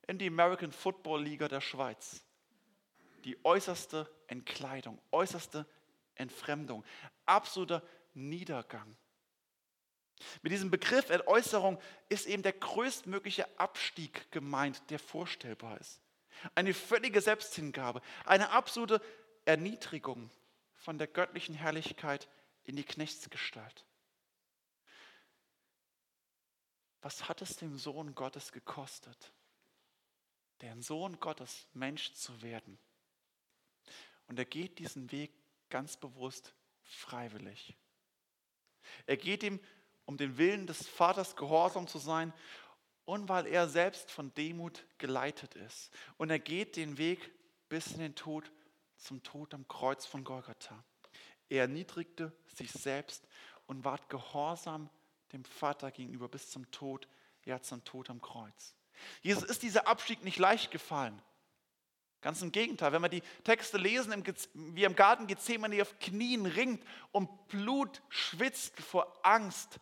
in 0.07 0.17
die 0.17 0.27
American 0.27 0.71
Football 0.71 1.23
Liga 1.23 1.47
der 1.47 1.61
Schweiz. 1.61 2.23
Die 3.25 3.37
äußerste 3.43 4.09
Entkleidung, 4.27 4.99
äußerste 5.11 5.65
Entfremdung, 6.15 6.83
absoluter 7.25 7.83
Niedergang. 8.13 8.95
Mit 10.41 10.51
diesem 10.51 10.71
Begriff 10.71 11.09
Entäußerung 11.09 11.79
ist 12.09 12.25
eben 12.25 12.41
der 12.41 12.53
größtmögliche 12.53 13.47
Abstieg 13.59 14.31
gemeint, 14.31 14.81
der 14.89 14.99
vorstellbar 14.99 15.79
ist. 15.79 16.01
Eine 16.55 16.73
völlige 16.73 17.21
Selbsthingabe, 17.21 18.01
eine 18.25 18.49
absolute 18.51 19.01
Erniedrigung 19.45 20.31
von 20.75 20.97
der 20.97 21.07
göttlichen 21.07 21.55
Herrlichkeit 21.55 22.27
in 22.63 22.75
die 22.75 22.83
Knechtsgestalt. 22.83 23.85
Was 27.01 27.29
hat 27.29 27.41
es 27.41 27.57
dem 27.57 27.77
Sohn 27.77 28.15
Gottes 28.15 28.51
gekostet, 28.51 29.31
den 30.61 30.81
Sohn 30.81 31.19
Gottes 31.19 31.67
Mensch 31.73 32.13
zu 32.13 32.41
werden? 32.41 32.77
Und 34.27 34.37
er 34.39 34.45
geht 34.45 34.79
diesen 34.79 35.11
Weg 35.11 35.31
ganz 35.69 35.97
bewusst 35.97 36.53
freiwillig. 36.83 37.75
Er 39.05 39.17
geht 39.17 39.43
ihm 39.43 39.59
um 40.05 40.17
den 40.17 40.37
Willen 40.37 40.67
des 40.67 40.87
Vaters 40.87 41.35
gehorsam 41.35 41.87
zu 41.87 41.97
sein 41.97 42.33
und 43.05 43.29
weil 43.29 43.47
er 43.47 43.67
selbst 43.67 44.11
von 44.11 44.33
Demut 44.35 44.85
geleitet 44.97 45.55
ist. 45.55 45.91
Und 46.17 46.29
er 46.29 46.39
geht 46.39 46.75
den 46.75 46.97
Weg 46.97 47.31
bis 47.69 47.91
in 47.91 47.99
den 47.99 48.15
Tod, 48.15 48.51
zum 48.97 49.21
Tod 49.23 49.53
am 49.53 49.67
Kreuz 49.67 50.05
von 50.05 50.23
Golgatha. 50.23 50.83
Er 51.49 51.61
erniedrigte 51.61 52.31
sich 52.47 52.71
selbst 52.71 53.27
und 53.65 53.83
ward 53.83 54.09
gehorsam 54.09 54.89
dem 55.33 55.45
Vater 55.45 55.91
gegenüber 55.91 56.27
bis 56.29 56.49
zum 56.49 56.69
Tod, 56.71 57.07
ja 57.45 57.61
zum 57.61 57.83
Tod 57.83 58.09
am 58.09 58.21
Kreuz. 58.21 58.76
Jesus 59.21 59.43
ist 59.43 59.63
dieser 59.63 59.87
Abstieg 59.87 60.23
nicht 60.23 60.39
leicht 60.39 60.71
gefallen. 60.71 61.21
Ganz 62.21 62.41
im 62.41 62.51
Gegenteil, 62.51 62.91
wenn 62.91 63.01
wir 63.01 63.09
die 63.09 63.21
Texte 63.43 63.77
lesen, 63.77 64.23
wie 64.53 64.83
im 64.83 64.95
Garten 64.95 65.27
Gethsemane 65.27 65.81
auf 65.81 65.99
Knien 65.99 66.45
ringt 66.45 66.83
und 67.11 67.47
Blut 67.47 68.01
schwitzt 68.09 68.79
vor 68.79 69.13
Angst, 69.23 69.79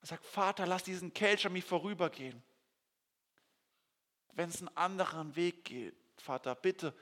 er 0.00 0.08
sagt, 0.08 0.26
Vater, 0.26 0.66
lass 0.66 0.82
diesen 0.84 1.14
Kelch 1.14 1.46
an 1.46 1.54
mich 1.54 1.64
vorübergehen. 1.64 2.42
Wenn 4.34 4.50
es 4.50 4.60
einen 4.60 4.76
anderen 4.76 5.34
Weg 5.34 5.64
geht, 5.64 5.96
Vater, 6.18 6.54
bitte, 6.54 6.94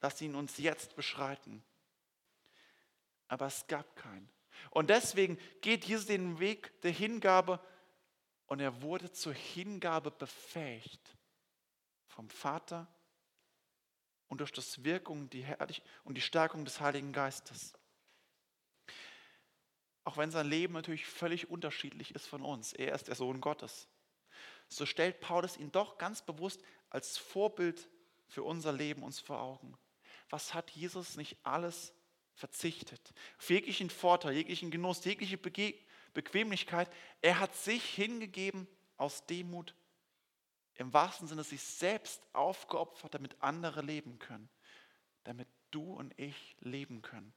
lass 0.00 0.20
ihn 0.20 0.34
uns 0.34 0.58
jetzt 0.58 0.96
beschreiten. 0.96 1.62
Aber 3.28 3.46
es 3.46 3.66
gab 3.68 3.94
keinen. 3.94 4.28
Und 4.70 4.90
deswegen 4.90 5.38
geht 5.60 5.84
Jesus 5.84 6.06
den 6.06 6.40
Weg 6.40 6.80
der 6.82 6.90
Hingabe 6.90 7.60
und 8.50 8.58
er 8.58 8.82
wurde 8.82 9.12
zur 9.12 9.32
Hingabe 9.32 10.10
befähigt 10.10 11.16
vom 12.08 12.28
Vater 12.28 12.88
und 14.26 14.40
durch 14.40 14.50
das 14.50 14.82
Wirkung 14.82 15.30
die 15.30 15.44
Herrlich 15.44 15.82
und 16.02 16.16
die 16.16 16.20
Stärkung 16.20 16.64
des 16.64 16.80
Heiligen 16.80 17.12
Geistes. 17.12 17.72
Auch 20.02 20.16
wenn 20.16 20.32
sein 20.32 20.48
Leben 20.48 20.74
natürlich 20.74 21.06
völlig 21.06 21.48
unterschiedlich 21.48 22.12
ist 22.16 22.26
von 22.26 22.42
uns. 22.42 22.72
Er 22.72 22.92
ist 22.92 23.06
der 23.06 23.14
Sohn 23.14 23.40
Gottes. 23.40 23.86
So 24.66 24.84
stellt 24.84 25.20
Paulus 25.20 25.56
ihn 25.56 25.70
doch 25.70 25.96
ganz 25.96 26.26
bewusst 26.26 26.60
als 26.90 27.18
Vorbild 27.18 27.88
für 28.26 28.42
unser 28.42 28.72
Leben 28.72 29.04
uns 29.04 29.20
vor 29.20 29.40
Augen. 29.40 29.78
was 30.28 30.54
hat 30.54 30.72
Jesus 30.72 31.16
nicht 31.16 31.38
alles 31.44 31.92
verzichtet? 32.34 33.14
Auf 33.38 33.48
jeglichen 33.48 33.90
Vorteil, 33.90 34.32
jeglichen 34.32 34.72
Genuss, 34.72 35.04
jegliche 35.04 35.38
Bege 35.38 35.78
Bequemlichkeit. 36.14 36.90
Er 37.22 37.40
hat 37.40 37.54
sich 37.54 37.84
hingegeben 37.84 38.66
aus 38.96 39.26
Demut, 39.26 39.74
im 40.74 40.92
wahrsten 40.92 41.28
Sinne 41.28 41.44
sich 41.44 41.62
selbst 41.62 42.22
aufgeopfert, 42.32 43.14
damit 43.14 43.42
andere 43.42 43.82
leben 43.82 44.18
können, 44.18 44.48
damit 45.24 45.48
du 45.70 45.92
und 45.92 46.18
ich 46.18 46.56
leben 46.60 47.02
können. 47.02 47.32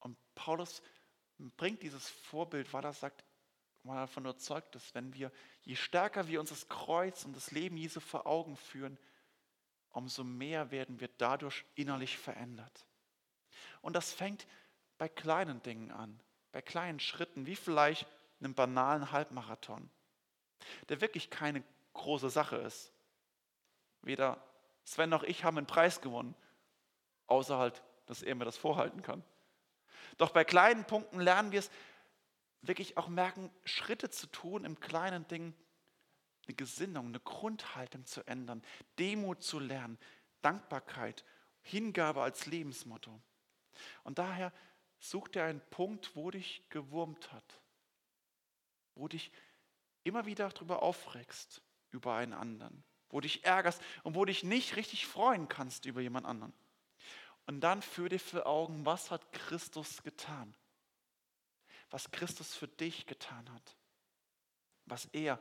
Und 0.00 0.18
Paulus 0.34 0.82
bringt 1.38 1.82
dieses 1.82 2.08
Vorbild, 2.08 2.72
weil 2.72 2.84
er 2.84 2.92
sagt, 2.92 3.24
weil 3.82 3.96
er 3.96 4.02
davon 4.02 4.24
überzeugt 4.24 4.74
ist, 4.76 4.94
wenn 4.94 5.12
wir, 5.14 5.30
je 5.62 5.76
stärker 5.76 6.26
wir 6.28 6.40
uns 6.40 6.50
das 6.50 6.68
Kreuz 6.68 7.24
und 7.24 7.34
das 7.36 7.50
Leben 7.50 7.76
Jesu 7.76 8.00
vor 8.00 8.26
Augen 8.26 8.56
führen, 8.56 8.98
umso 9.90 10.24
mehr 10.24 10.70
werden 10.70 11.00
wir 11.00 11.08
dadurch 11.18 11.64
innerlich 11.74 12.18
verändert. 12.18 12.86
Und 13.80 13.94
das 13.94 14.12
fängt 14.12 14.46
bei 15.04 15.08
kleinen 15.10 15.62
Dingen 15.62 15.90
an, 15.90 16.18
bei 16.50 16.62
kleinen 16.62 16.98
Schritten, 16.98 17.44
wie 17.44 17.56
vielleicht 17.56 18.06
einem 18.40 18.54
banalen 18.54 19.12
Halbmarathon, 19.12 19.90
der 20.88 21.02
wirklich 21.02 21.28
keine 21.28 21.62
große 21.92 22.30
Sache 22.30 22.56
ist. 22.56 22.90
Weder 24.00 24.42
Sven 24.82 25.10
noch 25.10 25.22
ich 25.22 25.44
haben 25.44 25.58
einen 25.58 25.66
Preis 25.66 26.00
gewonnen, 26.00 26.34
außer 27.26 27.58
halt, 27.58 27.82
dass 28.06 28.22
er 28.22 28.34
mir 28.34 28.46
das 28.46 28.56
vorhalten 28.56 29.02
kann. 29.02 29.22
Doch 30.16 30.30
bei 30.30 30.42
kleinen 30.42 30.86
Punkten 30.86 31.20
lernen 31.20 31.52
wir 31.52 31.58
es 31.58 31.70
wirklich 32.62 32.96
auch 32.96 33.08
merken, 33.08 33.50
Schritte 33.66 34.08
zu 34.08 34.26
tun 34.28 34.64
im 34.64 34.80
kleinen 34.80 35.28
Ding, 35.28 35.52
eine 36.46 36.54
Gesinnung, 36.54 37.08
eine 37.08 37.20
Grundhaltung 37.20 38.06
zu 38.06 38.26
ändern, 38.26 38.62
Demut 38.98 39.42
zu 39.42 39.58
lernen, 39.58 39.98
Dankbarkeit, 40.40 41.26
Hingabe 41.60 42.22
als 42.22 42.46
Lebensmotto. 42.46 43.20
Und 44.02 44.18
daher 44.18 44.50
such 45.04 45.28
dir 45.28 45.44
einen 45.44 45.60
Punkt, 45.70 46.16
wo 46.16 46.30
dich 46.30 46.66
gewurmt 46.70 47.30
hat, 47.32 47.60
wo 48.94 49.06
dich 49.06 49.30
immer 50.02 50.24
wieder 50.24 50.48
darüber 50.48 50.82
aufregst, 50.82 51.62
über 51.90 52.14
einen 52.14 52.32
anderen, 52.32 52.82
wo 53.10 53.20
dich 53.20 53.44
ärgerst 53.44 53.82
und 54.02 54.14
wo 54.14 54.24
dich 54.24 54.44
nicht 54.44 54.76
richtig 54.76 55.06
freuen 55.06 55.48
kannst 55.48 55.84
über 55.84 56.00
jemand 56.00 56.26
anderen. 56.26 56.54
Und 57.46 57.60
dann 57.60 57.82
führ 57.82 58.08
dir 58.08 58.18
für 58.18 58.46
Augen, 58.46 58.86
was 58.86 59.10
hat 59.10 59.30
Christus 59.32 60.02
getan? 60.02 60.56
Was 61.90 62.10
Christus 62.10 62.54
für 62.54 62.68
dich 62.68 63.06
getan 63.06 63.52
hat? 63.52 63.76
Was 64.86 65.04
er 65.06 65.38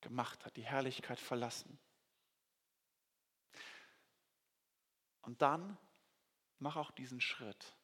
gemacht 0.00 0.44
hat, 0.44 0.56
die 0.56 0.64
Herrlichkeit 0.64 1.18
verlassen. 1.18 1.78
Und 5.22 5.42
dann 5.42 5.76
mach 6.60 6.76
auch 6.76 6.92
diesen 6.92 7.20
Schritt 7.20 7.74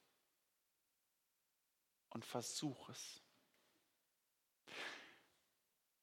und 2.10 2.24
versuch 2.24 2.88
es. 2.88 3.20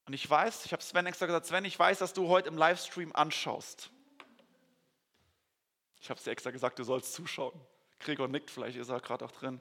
Und 0.06 0.14
ich 0.14 0.30
weiß, 0.30 0.66
ich 0.66 0.72
habe 0.72 0.82
Sven 0.82 1.06
extra 1.06 1.26
gesagt, 1.26 1.46
Sven, 1.46 1.66
ich 1.66 1.78
weiß, 1.78 2.00
dass 2.00 2.14
du 2.14 2.30
heute 2.30 2.48
im 2.48 2.58
Livestream 2.58 3.14
anschaust. 3.14 3.92
Ich 6.00 6.10
habe 6.10 6.18
es 6.18 6.24
dir 6.24 6.32
extra 6.32 6.52
gesagt, 6.52 6.80
du 6.80 6.84
sollst 6.84 7.14
zuschauen. 7.14 7.60
Gregor 8.00 8.28
nickt, 8.28 8.50
vielleicht 8.50 8.78
ist 8.78 8.90
er 8.90 9.02
gerade 9.02 9.26
auch 9.26 9.32
drin. 9.32 9.60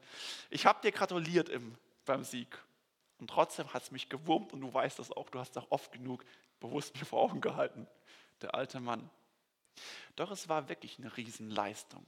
Ich 0.50 0.66
habe 0.66 0.80
dir 0.82 0.92
gratuliert 0.92 1.48
im, 1.48 1.76
beim 2.04 2.22
Sieg. 2.22 2.62
Und 3.18 3.28
trotzdem 3.28 3.72
hat 3.72 3.82
es 3.82 3.90
mich 3.90 4.08
gewurmt 4.08 4.52
und 4.52 4.60
du 4.60 4.72
weißt 4.72 4.98
das 4.98 5.10
auch, 5.10 5.30
du 5.30 5.38
hast 5.38 5.56
auch 5.58 5.70
oft 5.70 5.90
genug 5.92 6.24
bewusst 6.60 6.96
mir 6.96 7.04
vor 7.04 7.22
Augen 7.22 7.40
gehalten, 7.40 7.86
der 8.42 8.54
alte 8.54 8.78
Mann. 8.78 9.10
Doch 10.14 10.30
es 10.30 10.48
war 10.48 10.68
wirklich 10.68 10.98
eine 10.98 11.16
Riesenleistung, 11.16 12.06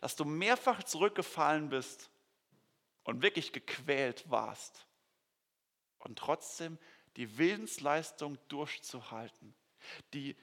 dass 0.00 0.16
du 0.16 0.24
mehrfach 0.24 0.82
zurückgefallen 0.82 1.68
bist 1.68 2.10
und 3.06 3.22
wirklich 3.22 3.52
gequält 3.52 4.28
warst 4.30 4.86
und 5.98 6.18
trotzdem 6.18 6.78
die 7.16 7.38
Willensleistung 7.38 8.36
durchzuhalten, 8.48 9.54
die 10.12 10.36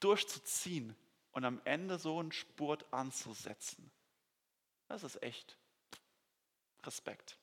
durchzuziehen 0.00 0.94
und 1.30 1.44
am 1.44 1.60
Ende 1.64 1.98
so 1.98 2.18
einen 2.18 2.32
Spurt 2.32 2.92
anzusetzen. 2.92 3.90
Das 4.88 5.02
ist 5.02 5.22
echt 5.22 5.56
Respekt. 6.82 7.38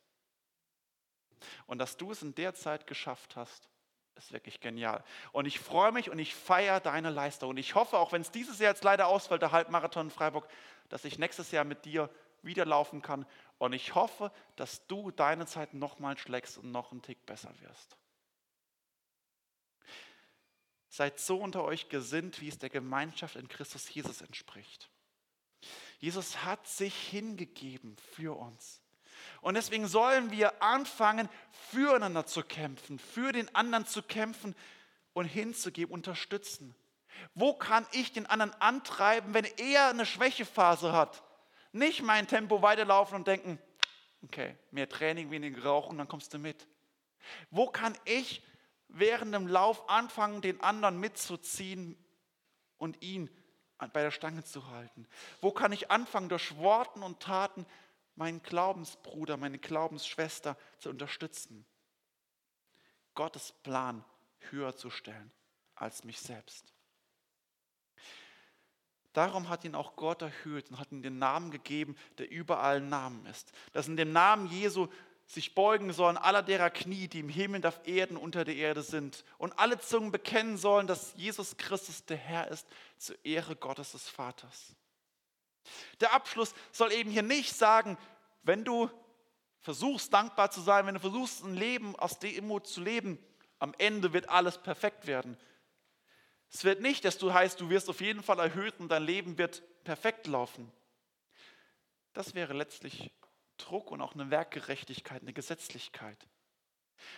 Und 1.66 1.80
dass 1.80 1.98
du 1.98 2.12
es 2.12 2.22
in 2.22 2.36
der 2.36 2.54
Zeit 2.54 2.86
geschafft 2.86 3.36
hast, 3.36 3.70
ist 4.16 4.34
wirklich 4.34 4.60
genial. 4.60 5.04
Und 5.32 5.46
ich 5.46 5.60
freue 5.60 5.94
mich 5.94 6.10
und 6.10 6.20
ich 6.20 6.36
feiere 6.36 6.82
deine 6.82 7.10
Leistung. 7.10 7.52
Und 7.52 7.58
ich 7.58 7.74
hoffe, 7.74 7.98
auch 7.98 8.12
wenn 8.12 8.22
es 8.22 8.32
dieses 8.32 8.60
Jahr 8.60 8.72
jetzt 8.72 8.84
leider 8.84 9.08
ausfällt, 9.08 9.42
der 9.42 9.54
Halbmarathon 9.54 10.08
in 10.08 10.12
Freiburg, 10.12 10.48
dass 10.90 11.06
ich 11.06 11.18
nächstes 11.18 11.52
Jahr 11.52 11.64
mit 11.64 11.86
dir 11.86 12.10
wieder 12.44 12.66
laufen 12.66 13.02
kann. 13.02 13.26
Und 13.62 13.74
ich 13.74 13.94
hoffe, 13.94 14.32
dass 14.56 14.88
du 14.88 15.12
deine 15.12 15.46
Zeit 15.46 15.76
nochmal 15.76 16.18
schlägst 16.18 16.58
und 16.58 16.72
noch 16.72 16.92
einen 16.92 17.04
Tick 17.04 17.28
besser 17.28 17.54
wirst. 17.60 17.96
Seid 20.90 21.20
so 21.20 21.38
unter 21.38 21.64
euch 21.64 21.88
gesinnt, 21.88 22.42
wie 22.42 22.48
es 22.48 22.58
der 22.58 22.72
Gemeinschaft 22.72 23.36
in 23.36 23.48
Christus 23.48 23.94
Jesus 23.94 24.22
entspricht. 24.22 24.90
Jesus 26.00 26.44
hat 26.44 26.68
sich 26.68 26.96
hingegeben 27.10 27.98
für 28.16 28.36
uns. 28.36 28.82
Und 29.42 29.54
deswegen 29.54 29.88
sollen 29.88 30.32
wir 30.32 30.64
anfangen, 30.64 31.30
füreinander 31.70 32.26
zu 32.26 32.42
kämpfen, 32.42 32.98
für 32.98 33.32
den 33.32 33.54
anderen 33.54 33.86
zu 33.86 34.02
kämpfen 34.02 34.56
und 35.14 35.26
hinzugeben, 35.26 35.94
unterstützen. 35.94 36.74
Wo 37.36 37.54
kann 37.54 37.86
ich 37.92 38.12
den 38.12 38.26
anderen 38.26 38.60
antreiben, 38.60 39.36
wenn 39.36 39.46
er 39.46 39.90
eine 39.90 40.08
Schwächephase 40.08 40.94
hat? 40.94 41.22
Nicht 41.72 42.02
mein 42.02 42.28
Tempo 42.28 42.62
weiterlaufen 42.62 43.16
und 43.16 43.28
denken, 43.28 43.60
okay, 44.24 44.58
mehr 44.72 44.90
Training, 44.90 45.32
weniger 45.32 45.64
Rauchen, 45.64 45.98
dann 45.98 46.08
kommst 46.08 46.34
du 46.34 46.38
mit. 46.38 46.68
Wo 47.50 47.68
kann 47.68 47.98
ich 48.06 48.44
während 48.88 49.34
dem 49.34 49.48
Lauf 49.48 49.90
anfangen, 49.90 50.42
den 50.42 50.62
anderen 50.62 51.00
mitzuziehen 51.00 51.98
und 52.78 53.02
ihn 53.02 53.30
bei 53.94 54.02
der 54.02 54.12
Stange 54.12 54.44
zu 54.44 54.68
halten? 54.68 55.08
Wo 55.40 55.52
kann 55.52 55.72
ich 55.72 55.90
anfangen, 55.92 56.30
durch 56.30 56.58
Worten 56.58 57.04
und 57.04 57.22
Taten 57.22 57.66
meinen 58.16 58.44
Glaubensbruder, 58.44 59.38
meine 59.38 59.58
Glaubensschwester 59.58 60.58
zu 60.78 60.90
unterstützen? 60.90 61.66
Gottes 63.16 63.52
Plan 63.64 64.04
höher 64.50 64.76
zu 64.76 64.90
stellen 64.90 65.32
als 65.76 66.04
mich 66.04 66.20
selbst. 66.20 66.74
Darum 69.14 69.50
hat 69.50 69.66
ihn 69.66 69.76
auch 69.76 69.96
Gott 69.96 70.22
erhöht 70.22 70.70
und 70.70 70.80
hat 70.80 70.92
ihm 70.92 71.02
den 71.02 71.20
Namen 71.20 71.52
gegeben, 71.52 71.96
der 72.18 72.32
überall 72.32 72.80
Namen 72.80 73.26
ist. 73.26 73.52
Dass 73.74 73.88
in 73.88 73.98
dem 73.98 74.12
Namen 74.14 74.48
Jesu 74.48 74.88
sich 75.26 75.54
beugen 75.54 75.94
sollen, 75.94 76.18
aller 76.18 76.44
derer 76.44 76.70
Knie, 76.70 77.08
die 77.08 77.20
im 77.20 77.30
Himmel 77.30 77.58
und 77.58 77.66
auf 77.66 77.88
Erden 77.88 78.18
unter 78.18 78.44
der 78.44 78.56
Erde 78.56 78.82
sind. 78.82 79.24
Und 79.38 79.58
alle 79.60 79.80
Zungen 79.80 80.12
bekennen 80.12 80.58
sollen, 80.58 80.88
dass 80.88 81.14
Jesus 81.16 81.58
Christus 81.58 82.06
der 82.06 82.18
Herr 82.18 82.48
ist, 82.50 82.68
zur 82.98 83.16
Ehre 83.24 83.56
Gottes 83.56 83.94
des 83.94 84.10
Vaters. 84.10 84.76
Der 86.00 86.14
Abschluss 86.14 86.54
soll 86.72 86.92
eben 86.92 87.12
hier 87.12 87.24
nicht 87.24 87.56
sagen, 87.56 87.98
wenn 88.44 88.64
du 88.64 88.90
versuchst 89.62 90.14
dankbar 90.14 90.52
zu 90.52 90.62
sein, 90.62 90.86
wenn 90.86 90.96
du 90.96 91.00
versuchst 91.00 91.44
ein 91.44 91.56
Leben 91.56 91.96
aus 91.96 92.20
Demut 92.20 92.68
zu 92.68 92.82
leben, 92.82 93.20
am 93.60 93.76
Ende 93.78 94.12
wird 94.12 94.30
alles 94.30 94.58
perfekt 94.58 95.06
werden. 95.06 95.38
Es 96.52 96.66
wird 96.66 96.82
nicht, 96.82 97.06
dass 97.06 97.18
du 97.18 97.34
heißt, 97.34 97.62
du 97.62 97.70
wirst 97.70 97.90
auf 97.90 98.02
jeden 98.02 98.22
Fall 98.22 98.40
erhöht 98.40 98.80
und 98.80 98.90
dein 98.90 99.04
Leben 99.04 99.38
wird 99.38 99.64
perfekt 99.84 100.28
laufen. 100.28 100.72
Das 102.14 102.34
wäre 102.36 102.54
letztlich 102.54 103.12
Druck 103.58 103.90
und 103.92 104.02
auch 104.02 104.14
eine 104.14 104.30
Werkgerechtigkeit, 104.30 105.22
eine 105.22 105.34
Gesetzlichkeit. 105.34 106.18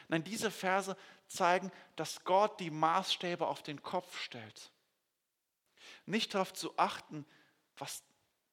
Nein, 0.07 0.23
diese 0.23 0.51
Verse 0.51 0.95
zeigen, 1.27 1.71
dass 1.95 2.23
Gott 2.23 2.59
die 2.59 2.69
Maßstäbe 2.69 3.45
auf 3.47 3.63
den 3.63 3.81
Kopf 3.81 4.19
stellt. 4.19 4.71
Nicht 6.05 6.33
darauf 6.33 6.53
zu 6.53 6.77
achten, 6.77 7.25
was 7.77 8.03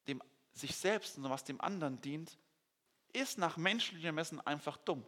dem 0.08 0.22
sich 0.52 0.76
selbst 0.76 1.18
und 1.18 1.28
was 1.28 1.44
dem 1.44 1.60
anderen 1.60 2.00
dient, 2.00 2.38
ist 3.12 3.38
nach 3.38 3.56
menschlichem 3.56 4.14
Messen 4.14 4.40
einfach 4.40 4.76
dumm. 4.78 5.06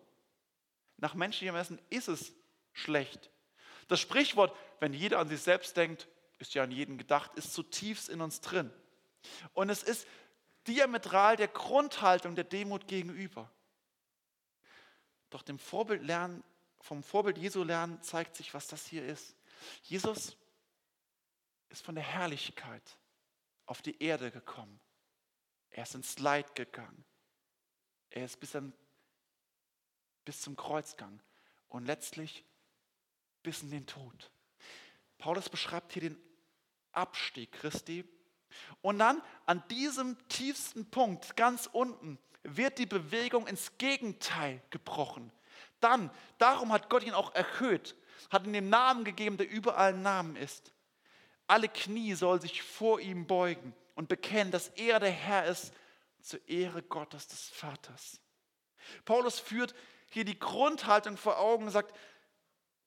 Nach 0.98 1.14
menschlichem 1.14 1.54
Messen 1.54 1.80
ist 1.88 2.08
es 2.08 2.32
schlecht. 2.72 3.31
Das 3.92 4.00
Sprichwort, 4.00 4.56
wenn 4.80 4.94
jeder 4.94 5.18
an 5.18 5.28
sich 5.28 5.42
selbst 5.42 5.76
denkt, 5.76 6.08
ist 6.38 6.54
ja 6.54 6.62
an 6.62 6.70
jeden 6.70 6.96
gedacht, 6.96 7.30
ist 7.34 7.52
zutiefst 7.52 8.08
in 8.08 8.22
uns 8.22 8.40
drin. 8.40 8.72
Und 9.52 9.68
es 9.68 9.82
ist 9.82 10.08
diametral 10.66 11.36
der 11.36 11.48
Grundhaltung 11.48 12.34
der 12.34 12.44
Demut 12.44 12.88
gegenüber. 12.88 13.52
Doch 15.28 15.42
dem 15.42 15.58
Vorbild 15.58 16.02
lernen, 16.02 16.42
vom 16.80 17.02
Vorbild 17.02 17.36
Jesu 17.36 17.64
lernen 17.64 18.00
zeigt 18.00 18.34
sich, 18.34 18.54
was 18.54 18.66
das 18.66 18.86
hier 18.86 19.04
ist. 19.04 19.36
Jesus 19.82 20.38
ist 21.68 21.84
von 21.84 21.94
der 21.94 22.04
Herrlichkeit 22.04 22.96
auf 23.66 23.82
die 23.82 24.02
Erde 24.02 24.30
gekommen. 24.30 24.80
Er 25.68 25.82
ist 25.82 25.94
ins 25.94 26.18
Leid 26.18 26.54
gegangen. 26.54 27.04
Er 28.08 28.24
ist 28.24 28.40
bis, 28.40 28.56
an, 28.56 28.72
bis 30.24 30.40
zum 30.40 30.56
Kreuzgang 30.56 31.20
und 31.68 31.84
letztlich 31.84 32.46
bis 33.42 33.62
in 33.62 33.70
den 33.70 33.86
Tod. 33.86 34.30
Paulus 35.18 35.48
beschreibt 35.48 35.92
hier 35.92 36.02
den 36.02 36.20
Abstieg 36.92 37.52
Christi. 37.52 38.04
Und 38.80 38.98
dann 38.98 39.22
an 39.46 39.62
diesem 39.68 40.16
tiefsten 40.28 40.90
Punkt, 40.90 41.36
ganz 41.36 41.68
unten, 41.72 42.18
wird 42.42 42.78
die 42.78 42.86
Bewegung 42.86 43.46
ins 43.46 43.78
Gegenteil 43.78 44.60
gebrochen. 44.70 45.32
Dann, 45.80 46.10
darum 46.38 46.72
hat 46.72 46.90
Gott 46.90 47.02
ihn 47.02 47.14
auch 47.14 47.34
erhöht, 47.34 47.96
hat 48.30 48.44
ihm 48.46 48.52
den 48.52 48.68
Namen 48.68 49.04
gegeben, 49.04 49.36
der 49.36 49.48
überall 49.48 49.94
Namen 49.94 50.36
ist. 50.36 50.72
Alle 51.46 51.68
Knie 51.68 52.14
soll 52.14 52.40
sich 52.40 52.62
vor 52.62 53.00
ihm 53.00 53.26
beugen 53.26 53.74
und 53.94 54.08
bekennen, 54.08 54.52
dass 54.52 54.68
er 54.68 55.00
der 55.00 55.10
Herr 55.10 55.46
ist, 55.46 55.72
zur 56.20 56.40
Ehre 56.48 56.82
Gottes 56.82 57.26
des 57.28 57.48
Vaters. 57.48 58.20
Paulus 59.04 59.40
führt 59.40 59.74
hier 60.10 60.24
die 60.24 60.38
Grundhaltung 60.38 61.16
vor 61.16 61.38
Augen 61.38 61.64
und 61.64 61.70
sagt, 61.70 61.96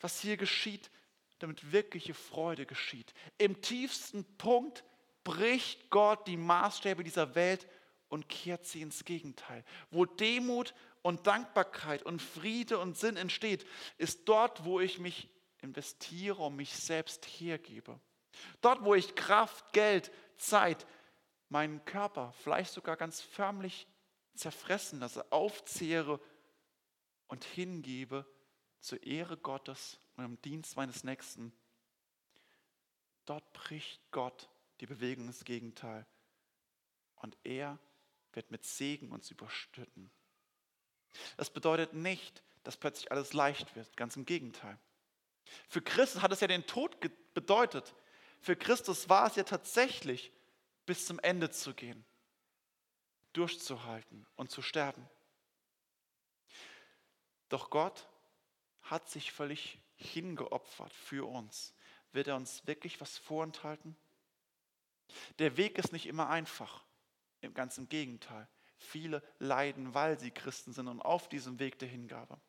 was 0.06 0.20
hier 0.22 0.38
geschieht, 0.38 0.91
damit 1.39 1.72
wirkliche 1.72 2.13
Freude 2.13 2.68
geschieht. 2.68 3.12
Im 3.39 3.63
tiefsten 3.63 4.24
Punkt 4.38 4.84
bricht 5.24 5.89
Gott 5.89 6.28
die 6.28 6.38
Maßstäbe 6.38 7.04
dieser 7.04 7.34
Welt 7.34 7.68
und 8.08 8.30
kehrt 8.30 8.68
sie 8.68 8.84
ins 8.84 9.04
Gegenteil. 9.04 9.65
Wo 9.89 10.06
Demut 10.06 10.76
und 11.02 11.26
Dankbarkeit 11.26 12.04
und 12.04 12.22
Friede 12.22 12.78
und 12.78 12.96
Sinn 12.96 13.18
entsteht, 13.18 13.65
ist 13.98 14.30
dort, 14.30 14.63
wo 14.63 14.80
ich 14.80 15.00
mich 15.00 15.28
investiere 15.63 16.44
und 16.44 16.56
mich 16.56 16.76
selbst 16.76 17.26
hergebe. 17.26 18.00
Dort, 18.62 18.84
wo 18.84 18.94
ich 18.94 19.15
Kraft, 19.15 19.74
Geld, 19.74 20.12
Zeit, 20.38 20.86
meinen 21.50 21.84
Körper 21.86 22.32
vielleicht 22.44 22.74
sogar 22.74 22.96
ganz 22.96 23.22
förmlich 23.22 23.88
zerfressen 24.36 25.00
lasse, 25.00 25.32
aufzehre 25.32 26.20
und 27.26 27.44
hingebe 27.44 28.28
zur 28.86 29.02
Ehre 29.02 29.36
Gottes 29.36 29.98
und 30.15 30.26
im 30.26 30.41
Dienst 30.43 30.76
meines 30.78 31.04
Nächsten. 31.04 31.52
Dort 33.26 33.52
bricht 33.54 34.00
Gott 34.12 34.48
die 34.80 34.86
Bewegung 34.86 35.26
ins 35.26 35.43
Gegenteil. 35.43 36.06
Und 37.15 37.36
er 37.43 37.80
wird 38.34 38.52
mit 38.52 38.63
Segen 38.63 39.12
uns 39.12 39.32
überstütten. 39.32 40.12
Das 41.36 41.50
bedeutet 41.50 41.93
nicht, 41.93 42.43
dass 42.63 42.78
plötzlich 42.78 43.12
alles 43.12 43.34
leicht 43.34 43.76
wird, 43.76 43.98
ganz 43.98 44.17
im 44.17 44.26
Gegenteil. 44.26 44.78
Für 45.67 45.82
Christus 45.82 46.21
hat 46.21 46.32
es 46.32 46.41
ja 46.41 46.48
den 46.48 46.67
Tod 46.67 47.00
bedeutet. 47.34 47.95
Für 48.39 48.56
Christus 48.56 49.10
war 49.10 49.26
es 49.26 49.36
ja 49.36 49.43
tatsächlich, 49.43 50.32
bis 50.86 51.08
zum 51.08 51.17
Ende 51.19 51.50
zu 51.50 51.74
gehen, 51.74 52.06
durchzuhalten 53.34 54.28
und 54.36 54.52
zu 54.52 54.62
sterben. 54.62 55.10
Doch 57.50 57.71
Gott 57.71 58.08
hat 58.86 59.10
sich 59.10 59.32
völlig 59.32 59.80
hingeopfert 59.95 60.93
für 60.93 61.28
uns. 61.28 61.74
Wird 62.12 62.28
er 62.28 62.36
uns 62.36 62.65
wirklich 62.65 63.02
was 63.02 63.17
vorenthalten? 63.17 63.95
Der 65.39 65.58
Weg 65.58 65.78
ist 65.78 65.91
nicht 65.91 66.08
immer 66.08 66.30
einfach, 66.30 66.84
im 67.41 67.54
Gegenteil. 67.89 68.48
Viele 68.78 69.24
leiden, 69.39 69.93
weil 69.93 70.19
sie 70.19 70.32
Christen 70.32 70.74
sind 70.74 70.88
und 70.88 71.02
auf 71.02 71.30
diesem 71.30 71.60
Weg 71.60 71.80
der 71.80 71.88
Hingabe. 71.88 72.39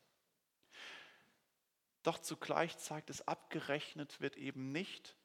Doch 2.03 2.19
zugleich 2.19 2.77
zeigt 2.77 3.09
es, 3.09 3.27
abgerechnet 3.27 4.21
wird 4.21 4.37
eben 4.37 4.71
nicht 4.71 5.15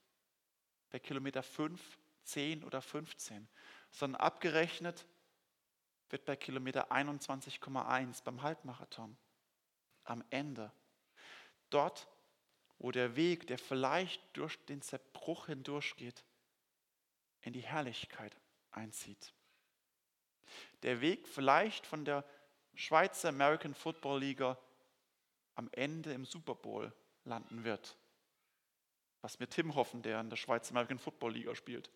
bei 0.90 0.98
Kilometer 0.98 1.42
5, 1.42 1.80
10 2.24 2.64
oder 2.64 2.82
15, 2.82 3.48
sondern 3.90 4.20
abgerechnet 4.20 5.06
wird 6.08 6.24
bei 6.24 6.36
Kilometer 6.36 6.92
21,1 6.92 8.22
beim 8.24 8.42
Halbmarathon. 8.42 9.16
Am 10.04 10.24
Ende. 10.30 10.72
Dort, 11.72 12.06
wo 12.78 12.90
der 12.90 13.16
Weg, 13.16 13.46
der 13.46 13.58
vielleicht 13.58 14.20
durch 14.34 14.62
den 14.66 14.82
Zerbruch 14.82 15.46
hindurchgeht, 15.46 16.24
in 17.40 17.52
die 17.52 17.60
Herrlichkeit 17.60 18.36
einzieht. 18.70 19.32
Der 20.82 21.00
Weg 21.00 21.28
vielleicht 21.28 21.86
von 21.86 22.04
der 22.04 22.24
Schweizer 22.74 23.28
American 23.28 23.74
Football 23.74 24.20
Liga 24.20 24.58
am 25.54 25.68
Ende 25.72 26.12
im 26.12 26.24
Super 26.24 26.54
Bowl 26.54 26.92
landen 27.24 27.64
wird. 27.64 27.96
Was 29.20 29.38
mir 29.38 29.48
Tim 29.48 29.74
hoffen, 29.74 30.02
der 30.02 30.20
in 30.20 30.30
der 30.30 30.36
Schweizer 30.36 30.72
American 30.72 30.98
Football 30.98 31.34
Liga 31.34 31.54
spielt. 31.54 31.90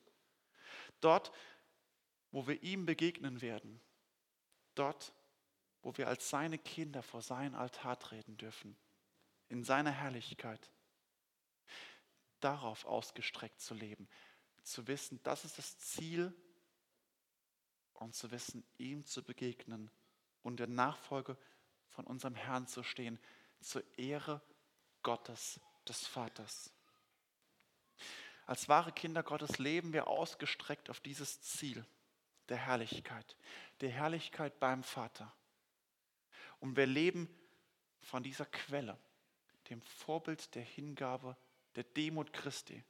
Dort, 1.01 1.33
wo 2.31 2.47
wir 2.47 2.63
ihm 2.63 2.87
begegnen 2.87 3.41
werden. 3.41 3.81
Dort, 4.75 5.13
wo 5.83 5.97
wir 5.97 6.09
als 6.09 6.29
seine 6.29 6.59
Kinder 6.59 7.03
vor 7.03 7.23
seinen 7.23 7.55
Altar 7.55 7.99
treten 7.99 8.37
dürfen. 8.37 8.77
In 9.49 9.65
seiner 9.65 9.93
Herrlichkeit. 9.93 10.71
Darauf 12.41 12.85
ausgestreckt 12.85 13.61
zu 13.61 13.75
leben 13.75 14.09
zu 14.67 14.87
wissen, 14.87 15.21
das 15.23 15.45
ist 15.45 15.59
das 15.59 15.79
Ziel 15.79 16.35
und 17.95 18.15
zu 18.15 18.31
wissen, 18.31 18.67
ihm 18.79 19.05
zu 19.05 19.23
begegnen 19.23 19.91
und 20.43 20.59
der 20.59 20.67
Nachfolge 20.67 21.39
von 21.89 22.07
unserem 22.07 22.35
Herrn 22.35 22.67
zu 22.67 22.83
stehen, 22.83 23.19
zur 23.61 23.83
Ehre 23.97 24.43
Gottes, 25.03 25.61
des 25.89 26.05
Vaters. 26.05 26.73
Als 28.45 28.69
wahre 28.69 28.91
Kinder 28.91 29.23
Gottes 29.23 29.59
leben 29.59 29.93
wir 29.93 30.09
ausgestreckt 30.09 30.91
auf 30.91 30.99
dieses 30.99 31.41
Ziel 31.41 31.87
der 32.49 32.57
Herrlichkeit, 32.57 33.37
der 33.81 33.91
Herrlichkeit 33.91 34.59
beim 34.59 34.83
Vater. 34.83 35.33
Und 36.59 36.77
wir 36.77 36.87
leben 36.87 37.29
von 38.01 38.25
dieser 38.25 38.47
Quelle, 38.47 38.99
dem 39.71 39.83
Vorbild 39.83 40.55
der 40.55 40.63
Hingabe, 40.63 41.37
der 41.75 41.85
Demut 41.85 42.33
Christi. 42.33 42.85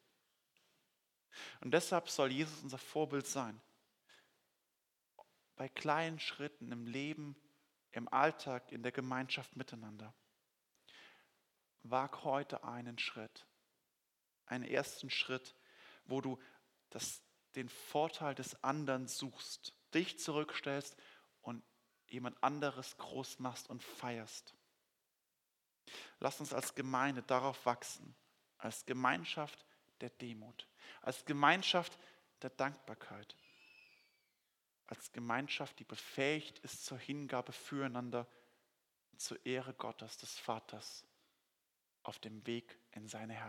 Und 1.60 1.72
deshalb 1.72 2.08
soll 2.08 2.32
Jesus 2.32 2.62
unser 2.62 2.78
Vorbild 2.78 3.26
sein. 3.26 3.60
Bei 5.56 5.68
kleinen 5.68 6.18
Schritten 6.18 6.72
im 6.72 6.86
Leben, 6.86 7.36
im 7.92 8.08
Alltag, 8.12 8.72
in 8.72 8.82
der 8.82 8.92
Gemeinschaft 8.92 9.56
miteinander. 9.56 10.14
Wag 11.82 12.24
heute 12.24 12.64
einen 12.64 12.98
Schritt, 12.98 13.46
einen 14.46 14.64
ersten 14.64 15.08
Schritt, 15.08 15.54
wo 16.04 16.20
du 16.20 16.38
das, 16.90 17.22
den 17.54 17.68
Vorteil 17.68 18.34
des 18.34 18.62
anderen 18.62 19.06
suchst, 19.06 19.72
dich 19.94 20.18
zurückstellst 20.18 20.96
und 21.40 21.62
jemand 22.08 22.42
anderes 22.42 22.96
groß 22.98 23.38
machst 23.38 23.70
und 23.70 23.82
feierst. 23.82 24.55
Lass 26.20 26.40
uns 26.40 26.52
als 26.52 26.74
Gemeinde 26.74 27.22
darauf 27.22 27.64
wachsen, 27.66 28.14
als 28.58 28.84
Gemeinschaft 28.86 29.64
der 30.00 30.10
Demut 30.10 30.66
als 31.02 31.24
Gemeinschaft 31.24 31.96
der 32.42 32.50
Dankbarkeit, 32.50 33.36
als 34.86 35.12
Gemeinschaft, 35.12 35.78
die 35.78 35.84
befähigt 35.84 36.58
ist 36.60 36.84
zur 36.84 36.98
Hingabe 36.98 37.52
füreinander, 37.52 38.26
zur 39.16 39.44
Ehre 39.46 39.72
Gottes, 39.72 40.18
des 40.18 40.38
Vaters, 40.38 41.04
auf 42.02 42.18
dem 42.18 42.46
Weg 42.46 42.78
in 42.92 43.08
seine 43.08 43.34
Herrlichkeit. 43.34 43.44